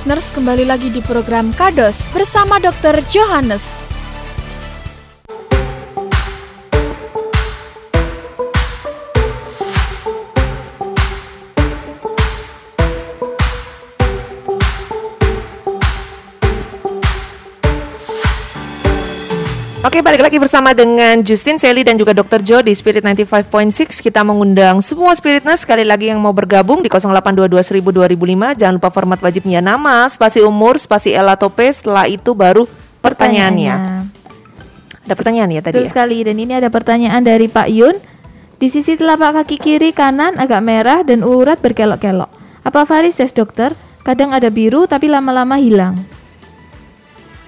[0.06, 3.02] Spirit Nurse kembali lagi di program Kados bersama Dr.
[3.10, 3.95] Johannes.
[20.16, 22.40] Balik lagi bersama dengan Justin, Sally dan juga Dr.
[22.40, 24.00] Joe di Spirit 95.6.
[24.00, 28.56] Kita mengundang semua Spiritness sekali lagi yang mau bergabung di 0822 2005.
[28.56, 31.68] Jangan lupa format wajibnya nama, spasi umur, spasi elatope.
[31.68, 32.64] Setelah itu baru
[33.04, 33.76] pertanyaannya.
[35.04, 35.92] Ada pertanyaan ya tadi Betul ya?
[35.92, 38.00] sekali dan ini ada pertanyaan dari Pak Yun.
[38.56, 42.32] Di sisi telapak kaki kiri kanan agak merah dan urat berkelok-kelok.
[42.64, 43.76] Apa varises dokter?
[44.08, 46.00] Kadang ada biru tapi lama-lama hilang.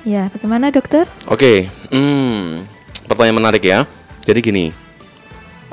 [0.07, 1.03] Ya, bagaimana dokter?
[1.27, 2.63] Oke, hmm,
[3.11, 3.83] pertanyaan menarik ya.
[4.23, 4.65] Jadi gini,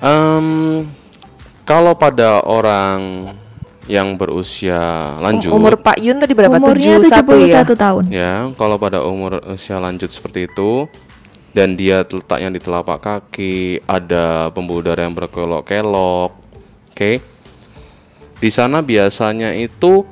[0.02, 0.46] em,
[1.62, 3.30] kalau pada orang
[3.86, 6.58] yang berusia lanjut, Umur Pak Yun tadi berapa?
[6.58, 7.62] Umurnya 71 ya?
[7.62, 8.04] 71 tahun.
[8.10, 10.90] ya, kalau pada umur usia lanjut seperti itu,
[11.54, 16.34] dan dia letaknya di telapak kaki, ada pembuluh darah yang berkelok-kelok,
[16.90, 17.12] oke,
[18.42, 20.02] di sana biasanya itu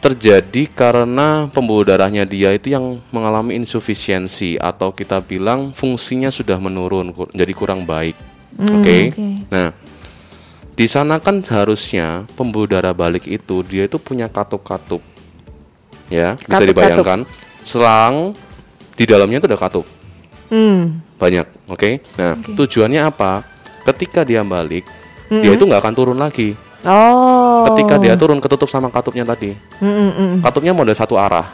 [0.00, 7.10] terjadi karena pembuluh darahnya dia itu yang mengalami insufisiensi atau kita bilang fungsinya sudah menurun
[7.10, 8.14] kur- jadi kurang baik.
[8.56, 9.10] Oke.
[9.10, 9.24] oke.
[9.50, 9.68] Nah,
[10.76, 15.00] di sana kan harusnya pembuluh darah balik itu dia itu punya katup-katup.
[16.12, 16.70] Ya, bisa Katup-katup.
[16.70, 17.20] dibayangkan.
[17.66, 18.36] Selang
[18.94, 19.86] di dalamnya itu ada katup.
[20.52, 21.02] Hmm.
[21.18, 21.90] Banyak, oke.
[22.20, 23.42] Nah, tujuannya apa?
[23.82, 24.86] Ketika dia balik,
[25.26, 26.54] dia itu nggak akan turun lagi.
[26.86, 27.66] Oh.
[27.72, 29.58] Ketika dia turun ketutup sama katupnya tadi.
[29.82, 30.32] Mm, mm, mm.
[30.46, 31.50] Katupnya mau ada satu arah.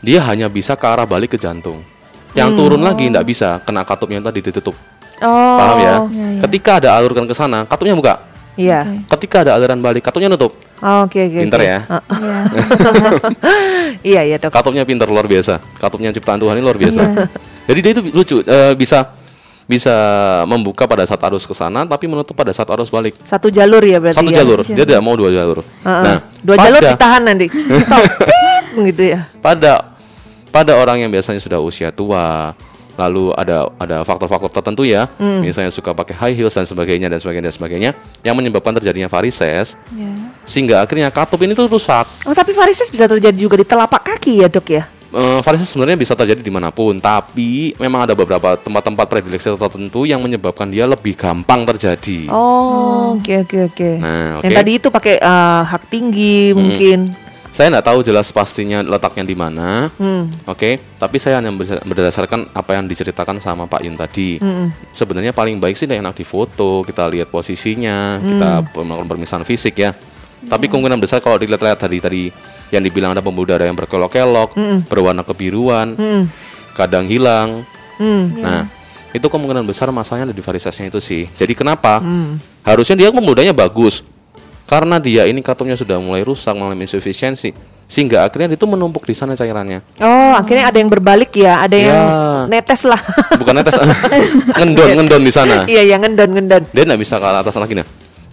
[0.00, 1.84] Dia hanya bisa ke arah balik ke jantung.
[2.32, 4.72] Yang turun lagi nggak bisa kena katupnya yang tadi ditutup.
[5.20, 5.58] Oh.
[5.60, 5.94] Paham ya?
[6.08, 6.40] iya, iya.
[6.48, 8.14] Ketika ada alurkan ke sana, katupnya buka.
[8.58, 9.04] Iya.
[9.06, 10.50] Ketika ada aliran balik, katupnya nutup.
[10.78, 11.38] Oh, Oke, oke.
[11.42, 11.66] Pinter oke.
[11.68, 11.78] ya?
[11.90, 12.38] Ah, Iya.
[14.14, 14.54] Iya, iya, Dok.
[14.54, 15.58] Katupnya pinter luar biasa.
[15.82, 17.02] Katupnya ciptaan Tuhan ini luar biasa.
[17.66, 19.10] Jadi dia itu lucu, eh, bisa
[19.68, 19.92] bisa
[20.44, 23.12] membuka pada saat arus ke sana, tapi menutup pada saat arus balik.
[23.20, 24.40] Satu jalur ya berarti Satu ya?
[24.40, 25.60] jalur, dia tidak mau dua jalur.
[25.60, 26.02] Heeh.
[26.02, 27.46] Nah, dua jalur pada- ditahan nanti.
[27.84, 28.02] Stop.
[28.24, 29.28] Tit, gitu ya.
[29.38, 29.92] pada
[30.48, 32.56] pada orang yang biasanya sudah usia tua
[32.94, 35.38] lalu ada ada faktor-faktor tertentu ya Hmm.
[35.38, 37.90] misalnya suka pakai high heels dan sebagainya dan sebagainya dan sebagainya
[38.22, 40.10] yang menyebabkan terjadinya varises Ya.
[40.42, 44.42] sehingga akhirnya katup ini tuh rusak Oh, tapi varises bisa terjadi juga di telapak kaki
[44.42, 44.82] ya, Dok ya?
[45.08, 50.04] Eh, varises sebenarnya bisa terjadi di mana pun tapi memang ada beberapa tempat-tempat predileksi tertentu
[50.04, 53.90] yang menyebabkan dia lebih gampang terjadi Oh, oke oke oke.
[54.04, 57.16] Nah, Yang tadi itu pakai eh, hak tinggi mungkin.
[57.48, 60.28] saya nggak tahu jelas pastinya letaknya di mana Hmm.
[60.44, 64.36] Oke, tapi saya hanya berdasarkan apa yang diceritakan sama Pak Yun tadi.
[64.92, 69.96] Sebenarnya paling baik sih enak di foto, kita lihat posisinya, kita melakukan pemisahan fisik ya.
[70.38, 72.22] Tapi kemungkinan besar kalau dilihat-lihat tadi tadi
[72.68, 74.52] yang dibilang ada pembuluh darah yang berkelok-kelok,
[74.86, 75.96] berwarna kebiruan,
[76.72, 77.64] kadang hilang.
[77.96, 78.38] Hmm.
[78.38, 78.62] Nah,
[79.10, 81.26] itu kemungkinan besar masalahnya ada di varisesnya itu sih.
[81.32, 81.98] Jadi kenapa?
[82.62, 84.04] Harusnya dia pembuluh bagus.
[84.68, 87.56] Karena dia ini katupnya sudah mulai rusak, mengalami insufisiensi,
[87.88, 89.80] sehingga akhirnya itu menumpuk di sana cairannya.
[89.96, 92.60] Oh, akhirnya ada yang berbalik ya, ada yang Ya.
[92.60, 93.00] netes lah.
[93.40, 93.80] bukan netes
[94.60, 96.62] ngendon ngendon di sana Iya, yang ngendon ngendon.
[96.68, 97.86] dia nggak bisa ke atas lagi nah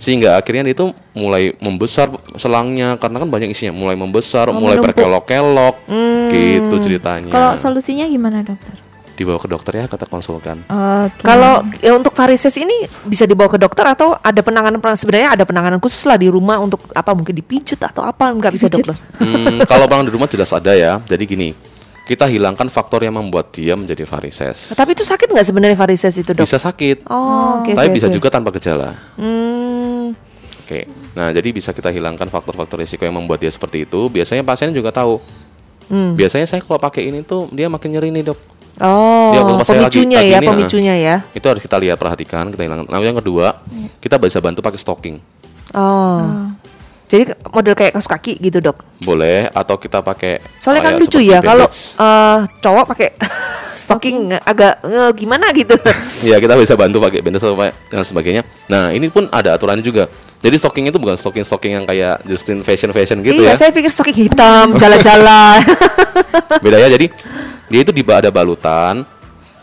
[0.06, 0.86] sehingga akhirnya dia itu
[1.18, 6.30] mulai membesar selangnya karena kan banyak isinya mulai membesar Oh, mulai berkelok-kelok Hmm.
[6.30, 8.86] gitu ceritanya Kalau solusinya gimana dokter?
[9.16, 11.24] dibawa ke dokter ya kata konsultan Oke.
[11.24, 15.80] Kalau ya, untuk varises ini bisa dibawa ke dokter atau ada penanganan sebenarnya ada penanganan
[15.80, 18.92] khusus lah di rumah untuk apa mungkin dipijut atau apa nggak bisa dokter?
[19.16, 21.56] Hmm, kalau orang di rumah jelas ada ya jadi gini
[22.06, 24.72] kita hilangkan faktor yang membuat dia menjadi varises.
[24.72, 26.42] Tapi itu sakit nggak sebenarnya varises itu dok?
[26.42, 27.74] Bisa sakit, Oh, oke.
[27.74, 28.14] tapi oke, bisa oke.
[28.14, 28.94] juga tanpa gejala.
[29.18, 30.14] Hmm,
[30.62, 30.90] Oke.
[31.14, 34.10] Nah, jadi bisa kita hilangkan faktor-faktor risiko yang membuat dia seperti itu.
[34.10, 35.22] Biasanya pasien juga tahu.
[35.86, 36.18] Hmm.
[36.18, 38.40] Biasanya saya kalau pakai ini tuh dia makin nyeri nih, Dok.
[38.76, 41.16] Oh, Ya, pas saya lagi- pemicunya lagi ya, ini, pemicunya ya.
[41.32, 42.90] Itu harus kita lihat perhatikan, kita hilangkan.
[42.90, 43.62] Nah, yang kedua,
[43.98, 45.22] kita bisa bantu pakai stocking.
[45.72, 46.50] Oh.
[47.06, 48.82] Jadi model kayak kaos kaki gitu dok.
[49.06, 53.10] Boleh atau kita pakai Soalnya kan lucu ya kalau eh, cowok pakai
[53.86, 55.78] stocking agak eh, gimana gitu.
[56.26, 58.42] Iya, kita bisa bantu pakai bandage supaya- dan sebagainya.
[58.66, 60.10] Nah, ini pun ada aturannya juga.
[60.42, 63.66] Jadi stocking itu bukan stocking-stocking yang kayak Justin fashion fashion gitu iya, ya.
[63.66, 65.62] saya pikir stocking hitam, jalan-jalan.
[66.66, 66.90] Beda ya.
[66.90, 67.10] Jadi
[67.66, 69.06] dia itu di ada balutan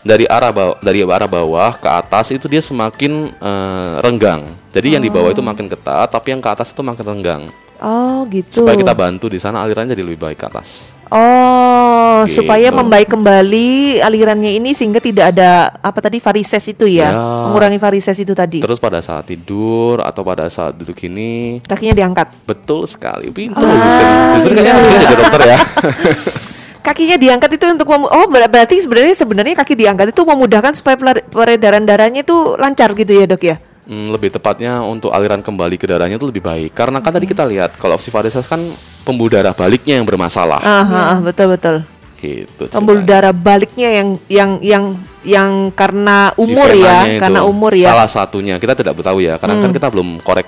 [0.03, 4.53] dari arah bawah, dari arah bawah ke atas itu dia semakin eh, renggang.
[4.69, 7.43] Jadi yang di bawah itu makin ketat, tapi yang ke atas itu makin renggang.
[7.79, 8.63] oh gitu.
[8.63, 10.95] Supaya kita bantu di sana alirannya jadi lebih baik ke atas.
[11.11, 12.39] Oh, Gitu.
[12.39, 17.19] supaya membaik kembali alirannya ini sehingga tidak ada apa tadi varises itu ya, Ya.
[17.45, 18.63] mengurangi varises itu tadi.
[18.63, 22.47] Terus pada saat tidur atau pada saat duduk ini Kakinya diangkat.
[22.47, 24.07] betul sekali pintar Justin.
[24.33, 25.59] Justin kayaknya harusnya jadi dokter ya.
[26.83, 30.99] Kakinya diangkat itu untuk mem- oh ber- berarti sebenarnya sebenarnya kaki diangkat itu memudahkan supaya
[31.31, 33.55] peredaran darahnya itu lancar gitu ya dok ya.
[33.83, 36.75] Hmm, lebih tepatnya untuk aliran kembali ke darahnya itu lebih baik.
[36.75, 38.59] Karena kan tadi kita lihat kalau opsi varises kan
[39.07, 40.59] pembuluh darah baliknya yang bermasalah.
[40.59, 41.87] Ah, ah, ah, betul betul.
[42.19, 42.71] Gitu.
[42.71, 44.83] Pembuluh darah baliknya yang yang yang
[45.23, 47.87] yang karena Si umur ya, venanya itu karena umur ya.
[47.91, 50.47] Salah satunya kita tidak tahu ya, karena kan kita belum korek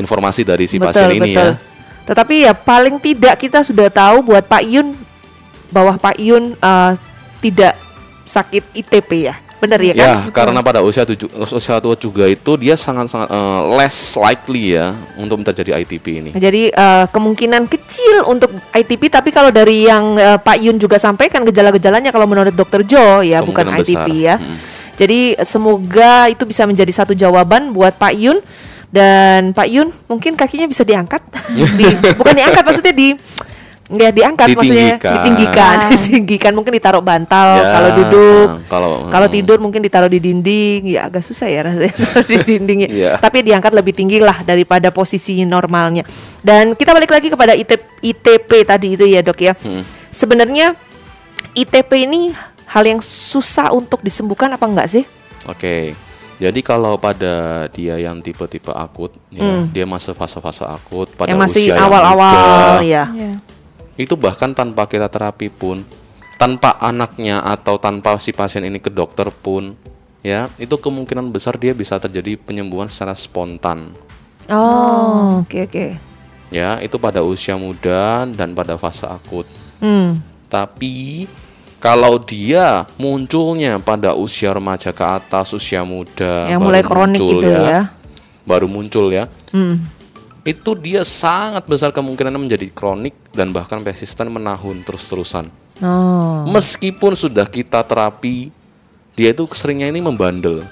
[0.00, 1.48] informasi dari si betul pasien ini betul.
[1.52, 1.52] ya.
[2.08, 4.96] Tetapi ya paling tidak kita sudah tahu buat Pak Yun
[5.70, 6.92] bahwa Pak Yun eh,
[7.40, 7.74] tidak
[8.26, 9.36] sakit ITP ya.
[9.60, 10.00] Benar ya kan?
[10.00, 14.96] Ya, karena pada usia tujuh, usia tua juga itu dia sangat-sangat eh, less likely ya
[15.20, 16.30] untuk terjadi ITP ini.
[16.32, 21.44] Jadi eh, kemungkinan kecil untuk ITP tapi kalau dari yang eh, Pak Yun juga sampaikan
[21.44, 24.08] gejala-gejalanya kalau menurut Dokter Jo ya bukan ITP besar.
[24.08, 24.36] ya.
[24.40, 24.56] Mm.
[24.96, 28.40] Jadi semoga itu bisa menjadi satu jawaban buat Pak Yun
[28.88, 31.20] dan Pak Yun mungkin kakinya bisa diangkat,
[31.78, 33.12] Di- bukan diangkat maksudnya di
[33.90, 35.14] ya diangkat maksudnya Ditinggikan.
[35.18, 38.46] ditinggikan, ditinggikan mungkin ditaruh bantal Ya, kalau duduk.
[38.46, 39.34] nah, kalau Kalau hmm.
[39.34, 41.90] tidur mungkin ditaruh di dinding, ya agak susah ya rasanya
[42.30, 42.88] di dindingnya.
[42.88, 43.12] Iya.
[43.18, 46.06] Tapi diangkat lebih tinggi lah daripada posisi normalnya.
[46.38, 49.52] Dan kita balik lagi kepada IT ITP tadi itu ya dok ya.
[49.54, 49.82] Hmm.
[50.08, 50.78] Sebenarnya
[51.52, 52.30] ITP ini
[52.66, 55.02] hal yang susah untuk disembuhkan apa enggak sih?
[55.44, 55.98] Oke.
[56.38, 61.36] Jadi kalau pada dia yang tipe-tipe akut, ya, dia masih fase-fase akut pada Hmm.
[61.36, 63.04] yang masih usia yang awal-awal ya.
[63.12, 63.30] Ya.
[64.00, 65.84] Itu bahkan tanpa kita terapi pun,
[66.40, 69.76] tanpa anaknya atau tanpa si pasien ini ke dokter pun,
[70.24, 73.92] ya itu kemungkinan besar dia bisa terjadi penyembuhan secara spontan.
[74.48, 75.86] Oh, oke oke.
[76.50, 79.46] Ya, itu pada usia muda dan pada fase akut.
[79.78, 80.18] Hmm.
[80.50, 81.28] Tapi
[81.78, 87.38] kalau dia munculnya pada usia remaja ke atas, usia muda, Yang baru mulai kronik muncul
[87.38, 87.82] gitu ya.
[88.42, 89.24] baru muncul ya,
[89.54, 89.78] Hmm.
[90.40, 95.52] Itu dia sangat besar kemungkinan menjadi kronik dan bahkan persisten menahun terus-terusan.
[95.80, 96.44] Oh.
[96.48, 98.52] Meskipun sudah kita terapi,
[99.16, 100.64] dia itu seringnya ini membandel.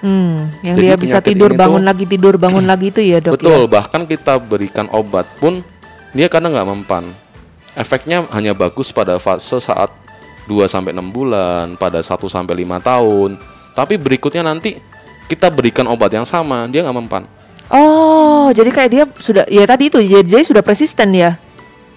[0.00, 3.36] Hmm, yang Jadi dia bisa tidur bangun tuh- lagi tidur bangun lagi itu ya, Dok
[3.36, 3.68] Betul, ya.
[3.68, 5.60] bahkan kita berikan obat pun
[6.16, 7.04] dia kadang nggak mempan.
[7.76, 9.92] Efeknya hanya bagus pada fase saat
[10.48, 13.38] 2 sampai 6 bulan, pada 1 sampai 5 tahun.
[13.76, 14.74] Tapi berikutnya nanti
[15.30, 17.22] kita berikan obat yang sama, dia nggak mempan.
[17.70, 21.38] Oh, jadi kayak dia sudah ya tadi itu jadi dia sudah persisten ya.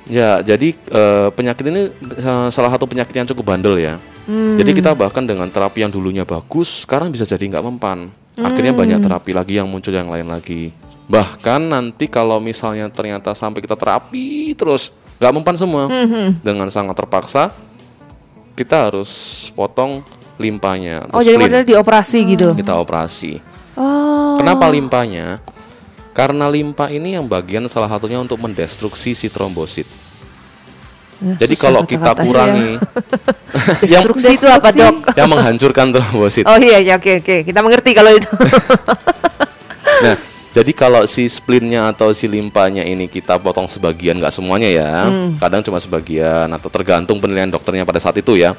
[0.04, 3.98] Ya, jadi eh, penyakit ini eh, salah satu penyakit yang cukup bandel ya.
[4.24, 8.08] Jadi kita bahkan dengan terapi yang dulunya bagus, sekarang bisa jadi nggak mempan.
[8.40, 10.72] Akhirnya banyak terapi lagi yang muncul yang lain lagi.
[11.12, 15.92] Bahkan nanti kalau misalnya ternyata sampai kita terapi terus nggak mempan semua,
[16.40, 17.52] dengan sangat terpaksa
[18.54, 19.12] kita harus
[19.58, 20.06] potong
[20.38, 21.10] limpanya.
[21.14, 22.54] Oh, jadi dioperasi gitu.
[22.54, 23.42] kita operasi.
[23.74, 24.38] Oh.
[24.38, 25.42] Kenapa limpanya?
[26.14, 29.90] Karena limpa ini yang bagian salah satunya untuk mendestruksi si trombosit.
[31.18, 32.78] Ya, Jadi kalau kita kurangi
[33.94, 35.16] yang Destruksi itu apa, Dok?
[35.16, 36.44] yang menghancurkan trombosit.
[36.46, 37.36] Oh iya, ya, oke oke.
[37.44, 38.30] Kita mengerti kalau itu.
[39.94, 40.18] Nah,
[40.52, 45.38] jadi kalau si spleennya atau si limpanya ini kita potong sebagian, nggak semuanya ya, Hmm.
[45.38, 48.52] kadang cuma sebagian atau tergantung penilaian dokternya pada saat itu ya.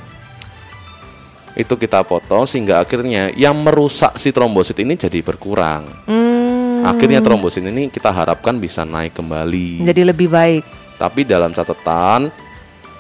[1.52, 5.84] Itu kita potong sehingga akhirnya yang merusak si trombosit ini jadi berkurang.
[6.08, 9.80] Hmm, Akhirnya trombosit ini kita harapkan bisa naik kembali.
[9.82, 10.62] jadi lebih baik.
[11.00, 12.28] Tapi dalam catatan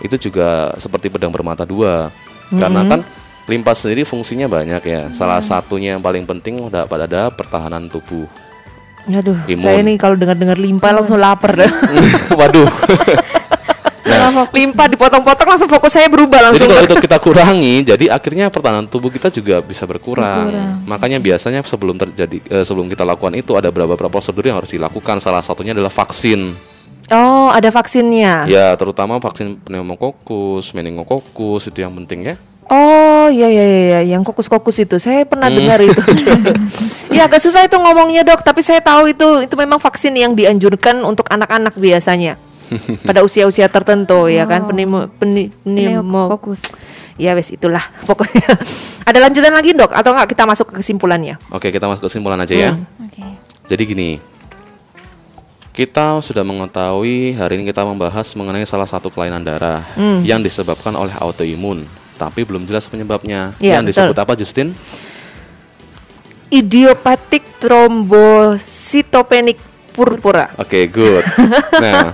[0.02, 2.08] itu juga seperti pedang bermata dua.
[2.48, 3.00] Karena kan
[3.44, 5.02] limpa sendiri fungsinya banyak ya.
[5.12, 8.24] Salah satunya yang paling penting udah pada ada pertahanan tubuh.
[9.04, 9.60] Aduh, Imun.
[9.60, 11.68] saya nih kalau dengar-dengar limpa langsung lapar dah.
[12.40, 12.68] Waduh.
[14.04, 14.52] Fokus.
[14.52, 16.68] limpa dipotong-potong langsung fokus saya berubah Jadi langsung.
[16.68, 20.52] kalau itu kita kurangi, jadi akhirnya pertahanan tubuh kita juga bisa berkurang.
[20.52, 20.84] Berkurang.
[20.84, 25.24] Makanya biasanya sebelum terjadi eh, sebelum kita lakukan itu ada beberapa prosedur yang harus dilakukan.
[25.24, 26.52] Salah satunya adalah vaksin.
[27.12, 28.48] Oh, ada vaksinnya.
[28.48, 32.34] Ya, terutama vaksin pneumokokus, meningokokus itu yang penting ya.
[32.64, 34.96] Oh, iya iya iya iya, yang kokus-kokus itu.
[34.96, 36.00] Saya pernah dengar itu.
[37.16, 41.04] ya agak susah itu ngomongnya, Dok, tapi saya tahu itu itu memang vaksin yang dianjurkan
[41.04, 42.40] untuk anak-anak biasanya.
[43.08, 46.60] Pada usia-usia tertentu ya kan, penimo peni- pneumo- Fokus.
[47.14, 48.44] Ya wes itulah pokoknya.
[49.04, 51.34] Ada lanjutan lagi, Dok, atau enggak kita masuk ke kesimpulannya?
[51.48, 52.70] Oke, kita masuk ke kesimpulan aja ya.
[52.98, 53.22] Oke.
[53.64, 54.10] Jadi gini,
[55.70, 60.20] kita sudah mengetahui hari ini kita membahas mengenai salah satu kelainan darah Hmm.
[60.22, 61.82] yang disebabkan oleh autoimun,
[62.14, 63.50] tapi belum jelas penyebabnya.
[63.58, 64.10] Iya, yang betul.
[64.10, 64.68] disebut apa, Justin?
[66.48, 69.58] Idiopatik trombositopenic
[69.94, 70.50] purpura.
[70.58, 71.22] Oke, good.
[71.84, 72.10] nah,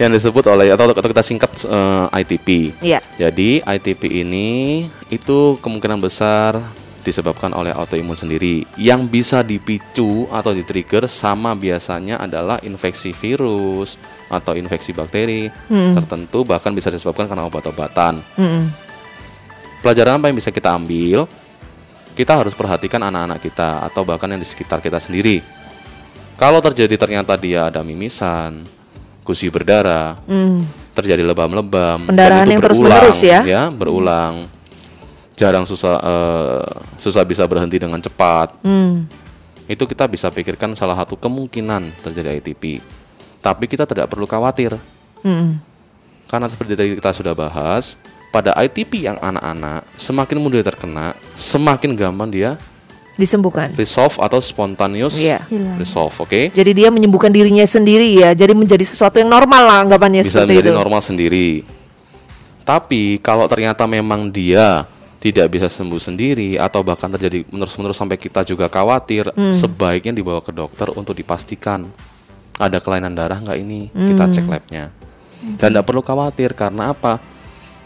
[0.00, 2.48] yang disebut oleh atau, atau kita singkat eh, ITP.
[2.80, 3.04] Iya.
[3.20, 6.56] Jadi ITP ini itu kemungkinan besar
[7.02, 13.98] disebabkan oleh autoimun sendiri yang bisa dipicu atau di-trigger sama biasanya adalah infeksi virus
[14.30, 18.22] atau infeksi bakteri tertentu bahkan bisa disebabkan karena obat-obatan.
[18.38, 18.70] Mm-mm.
[19.82, 21.26] Pelajaran apa yang bisa kita ambil?
[22.14, 25.42] Kita harus perhatikan anak-anak kita atau bahkan yang di sekitar kita sendiri.
[26.42, 28.66] Kalau terjadi ternyata dia ada mimisan,
[29.22, 30.66] gusi berdarah, Mm.
[30.90, 33.70] terjadi lebam-lebam, Pendarahan yang berulang, terus-menerus ya?
[33.70, 34.34] berulang.
[35.38, 36.66] Jarang susah eh,
[36.98, 38.58] susah bisa berhenti dengan cepat.
[38.66, 39.06] Mm.
[39.70, 42.82] Itu kita bisa pikirkan salah satu kemungkinan terjadi ITP.
[43.38, 44.74] Tapi kita tidak perlu khawatir
[45.22, 45.62] Mm.
[46.26, 47.94] karena seperti tadi kita sudah bahas,
[48.34, 52.58] pada ITP yang anak-anak semakin mudah terkena, semakin gampang dia
[53.12, 53.68] Disembuhkan.
[53.76, 55.44] resolve atau spontaneous Iya.
[55.46, 55.76] Hilang.
[55.76, 56.48] resolve, oke?
[56.48, 58.32] Jadi dia menyembuhkan dirinya sendiri ya.
[58.32, 61.48] Jadi menjadi sesuatu yang normal lah anggapannya bisa seperti menjadi normal sendiri.
[62.62, 64.86] Tapi kalau ternyata memang dia
[65.18, 69.54] tidak bisa sembuh sendiri atau bahkan terjadi menerus-menerus sampai kita juga khawatir, Hmm.
[69.54, 71.90] sebaiknya dibawa ke dokter untuk dipastikan
[72.56, 74.32] ada kelainan darah nggak ini, kita Hmm.
[74.32, 74.84] cek labnya.
[75.58, 77.18] Dan tidak perlu khawatir karena apa?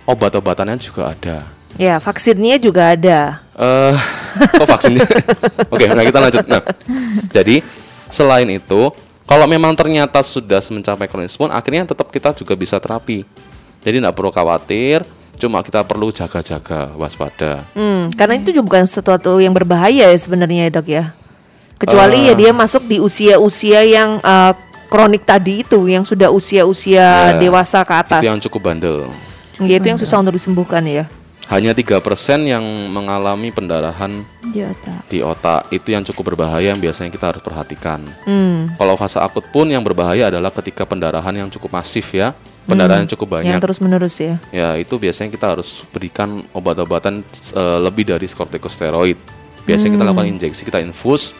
[0.04, 1.44] Obat-obatannya juga ada.
[1.76, 3.40] Ya, vaksinnya juga ada.
[3.52, 3.96] Eh,
[4.36, 5.04] kok vaksinnya?
[5.72, 6.44] Oke, nah kita lanjut.
[6.46, 6.62] Nah,
[7.32, 7.60] jadi
[8.08, 8.92] selain itu,
[9.24, 13.26] kalau memang ternyata sudah mencapai kronis pun, akhirnya tetap kita juga bisa terapi.
[13.82, 15.02] Jadi tidak perlu khawatir,
[15.36, 17.62] cuma kita perlu jaga-jaga, waspada.
[17.74, 21.04] Hmm, karena itu juga bukan sesuatu yang berbahaya ya sebenarnya ya, Dok ya.
[21.76, 22.32] Kecuali Eh.
[22.32, 24.52] ya dia masuk di usia-usia yang eh,
[24.88, 28.22] kronik tadi itu, yang sudah usia-usia Ya, dewasa ke atas.
[28.22, 29.10] Itu yang cukup bandel.
[29.60, 31.04] Ya, itu yang susah untuk disembuhkan ya.
[31.46, 32.02] Hanya 3%
[32.42, 34.10] yang mengalami pendarahan
[34.42, 34.98] Di otak.
[35.06, 35.70] di otak.
[35.70, 38.02] Itu yang cukup berbahaya yang biasanya kita harus perhatikan.
[38.26, 42.34] Hmm, Kalau fase akut pun yang berbahaya adalah ketika pendarahan yang cukup masif ya.
[42.66, 43.46] Pendarahan yang cukup banyak.
[43.48, 44.42] yang terus-menerus ya.
[44.50, 47.22] Ya itu biasanya kita harus berikan obat-obatan
[47.54, 49.14] eh, lebih dari kortikosteroid.
[49.62, 51.30] Biasanya kita lakukan injeksi, kita infus.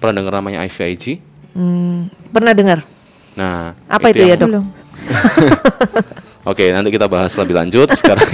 [0.00, 1.20] Pernah dengar namanya IVIG?
[1.52, 2.88] Hmm, pernah dengar?
[3.36, 4.64] Nah, Apa itu ya, yang- Dok?
[6.50, 7.92] Oke, nanti kita bahas lebih lanjut.
[7.92, 8.24] Sekarang.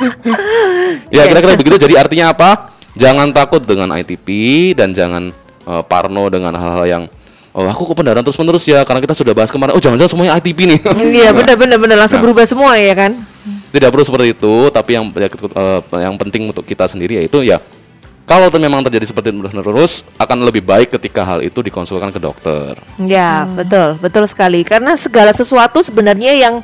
[1.16, 1.76] ya kira-kira begitu.
[1.80, 2.72] Jadi artinya apa?
[2.98, 4.26] Jangan takut dengan ITP
[4.74, 5.30] dan jangan
[5.66, 7.04] eh, parno dengan hal-hal yang
[7.50, 9.74] Oh aku kok pendarahan terus menerus ya karena kita sudah bahas kemarin.
[9.74, 10.78] Oh jangan-jangan semuanya ITP nih.
[11.18, 12.30] Iya, benar-benar benar langsung Nah.
[12.30, 13.10] berubah semua ya kan?
[13.70, 17.62] tidak perlu seperti itu tapi yang ya, eh, yang penting untuk kita sendiri yaitu ya
[18.26, 22.78] kalau memang terjadi seperti itu terus akan lebih baik ketika hal itu dikonsulkan ke dokter
[23.02, 24.62] Ya, betul, betul sekali.
[24.62, 26.62] Karena segala sesuatu sebenarnya yang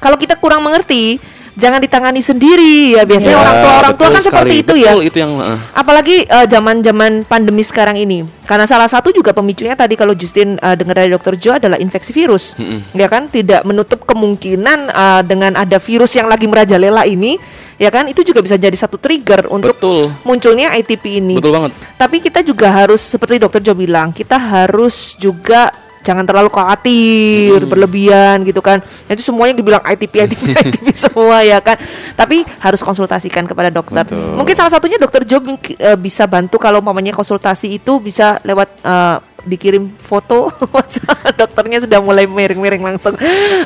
[0.00, 1.20] kalau kita kurang mengerti,
[1.54, 3.02] jangan ditangani sendiri ya.
[3.02, 4.62] Biasanya Ya, orang tua orang tua kan seperti sekali.
[4.64, 4.92] itu ya.
[4.92, 8.24] Betul, itu yang eh, Apalagi eh, zaman-zaman pandemi sekarang ini.
[8.42, 12.10] Karena salah satu juga pemicunya tadi kalau Justin eh, dengar dari Dokter Jo adalah infeksi
[12.10, 12.56] virus.
[12.92, 13.26] Ya kan?
[13.26, 17.36] Tidak menutup kemungkinan eh, dengan ada virus yang lagi merajalela ini,
[17.76, 18.08] ya kan?
[18.08, 21.36] Itu juga bisa jadi satu trigger untuk betul munculnya ITP ini.
[21.36, 25.70] betul banget Tapi kita juga harus seperti dokter Jo bilang, kita harus juga
[26.02, 28.82] jangan terlalu khawatir berlebihan gitu kan.
[29.08, 31.78] Itu semuanya dibilang ITP ITP ITP semua ya kan.
[32.18, 34.04] Tapi harus konsultasikan kepada dokter.
[34.04, 34.36] Betul.
[34.36, 38.68] Mungkin salah satunya dokter Jo mungkin, eh, bisa bantu kalau umpamanya konsultasi itu bisa lewat
[38.82, 40.50] eh, dikirim foto
[41.40, 43.14] dokternya sudah mulai miring-miring langsung.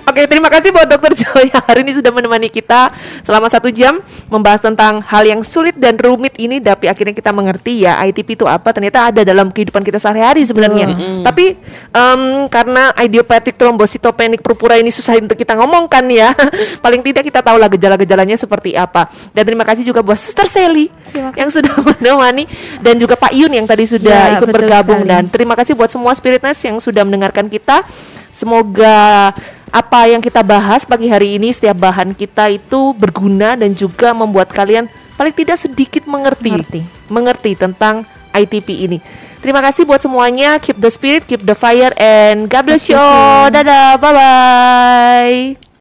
[0.05, 4.01] Oke, terima kasih buat dokter Jo yang hari ini sudah menemani kita selama satu jam
[4.29, 8.47] membahas tentang hal yang sulit dan rumit ini tapi akhirnya kita mengerti ya ITP itu
[8.49, 10.93] apa ternyata ada dalam kehidupan kita sehari-hari sebenarnya.
[11.22, 11.57] Tapi
[11.91, 16.33] em, karena idiopathic thrombocytopenic purpura ini susah untuk kita ngomongkan ya.
[16.85, 19.09] Paling tidak kita tahulah gejala-gejalanya seperti apa.
[19.33, 20.89] Dan terima kasih juga buat Sister Sally
[21.35, 22.45] yang sudah menemani
[22.85, 25.11] dan juga Pak Yun yang tadi sudah Ya, ikut bergabung sekali.
[25.11, 27.83] dan terima kasih buat semua spiritness yang sudah mendengarkan kita.
[28.31, 29.33] Semoga
[29.73, 34.53] apa yang kita bahas pagi hari ini setiap bahan kita itu berguna dan juga membuat
[34.53, 34.87] kalian
[35.17, 36.81] paling tidak sedikit mengerti Mengerti.
[37.09, 38.05] mengerti tentang
[38.37, 38.99] ITP ini.
[39.41, 40.61] Terima kasih buat semuanya.
[40.61, 42.99] Keep the spirit, keep the fire, and God bless you.
[42.99, 43.49] all.
[43.49, 45.66] Dadah, bye bye.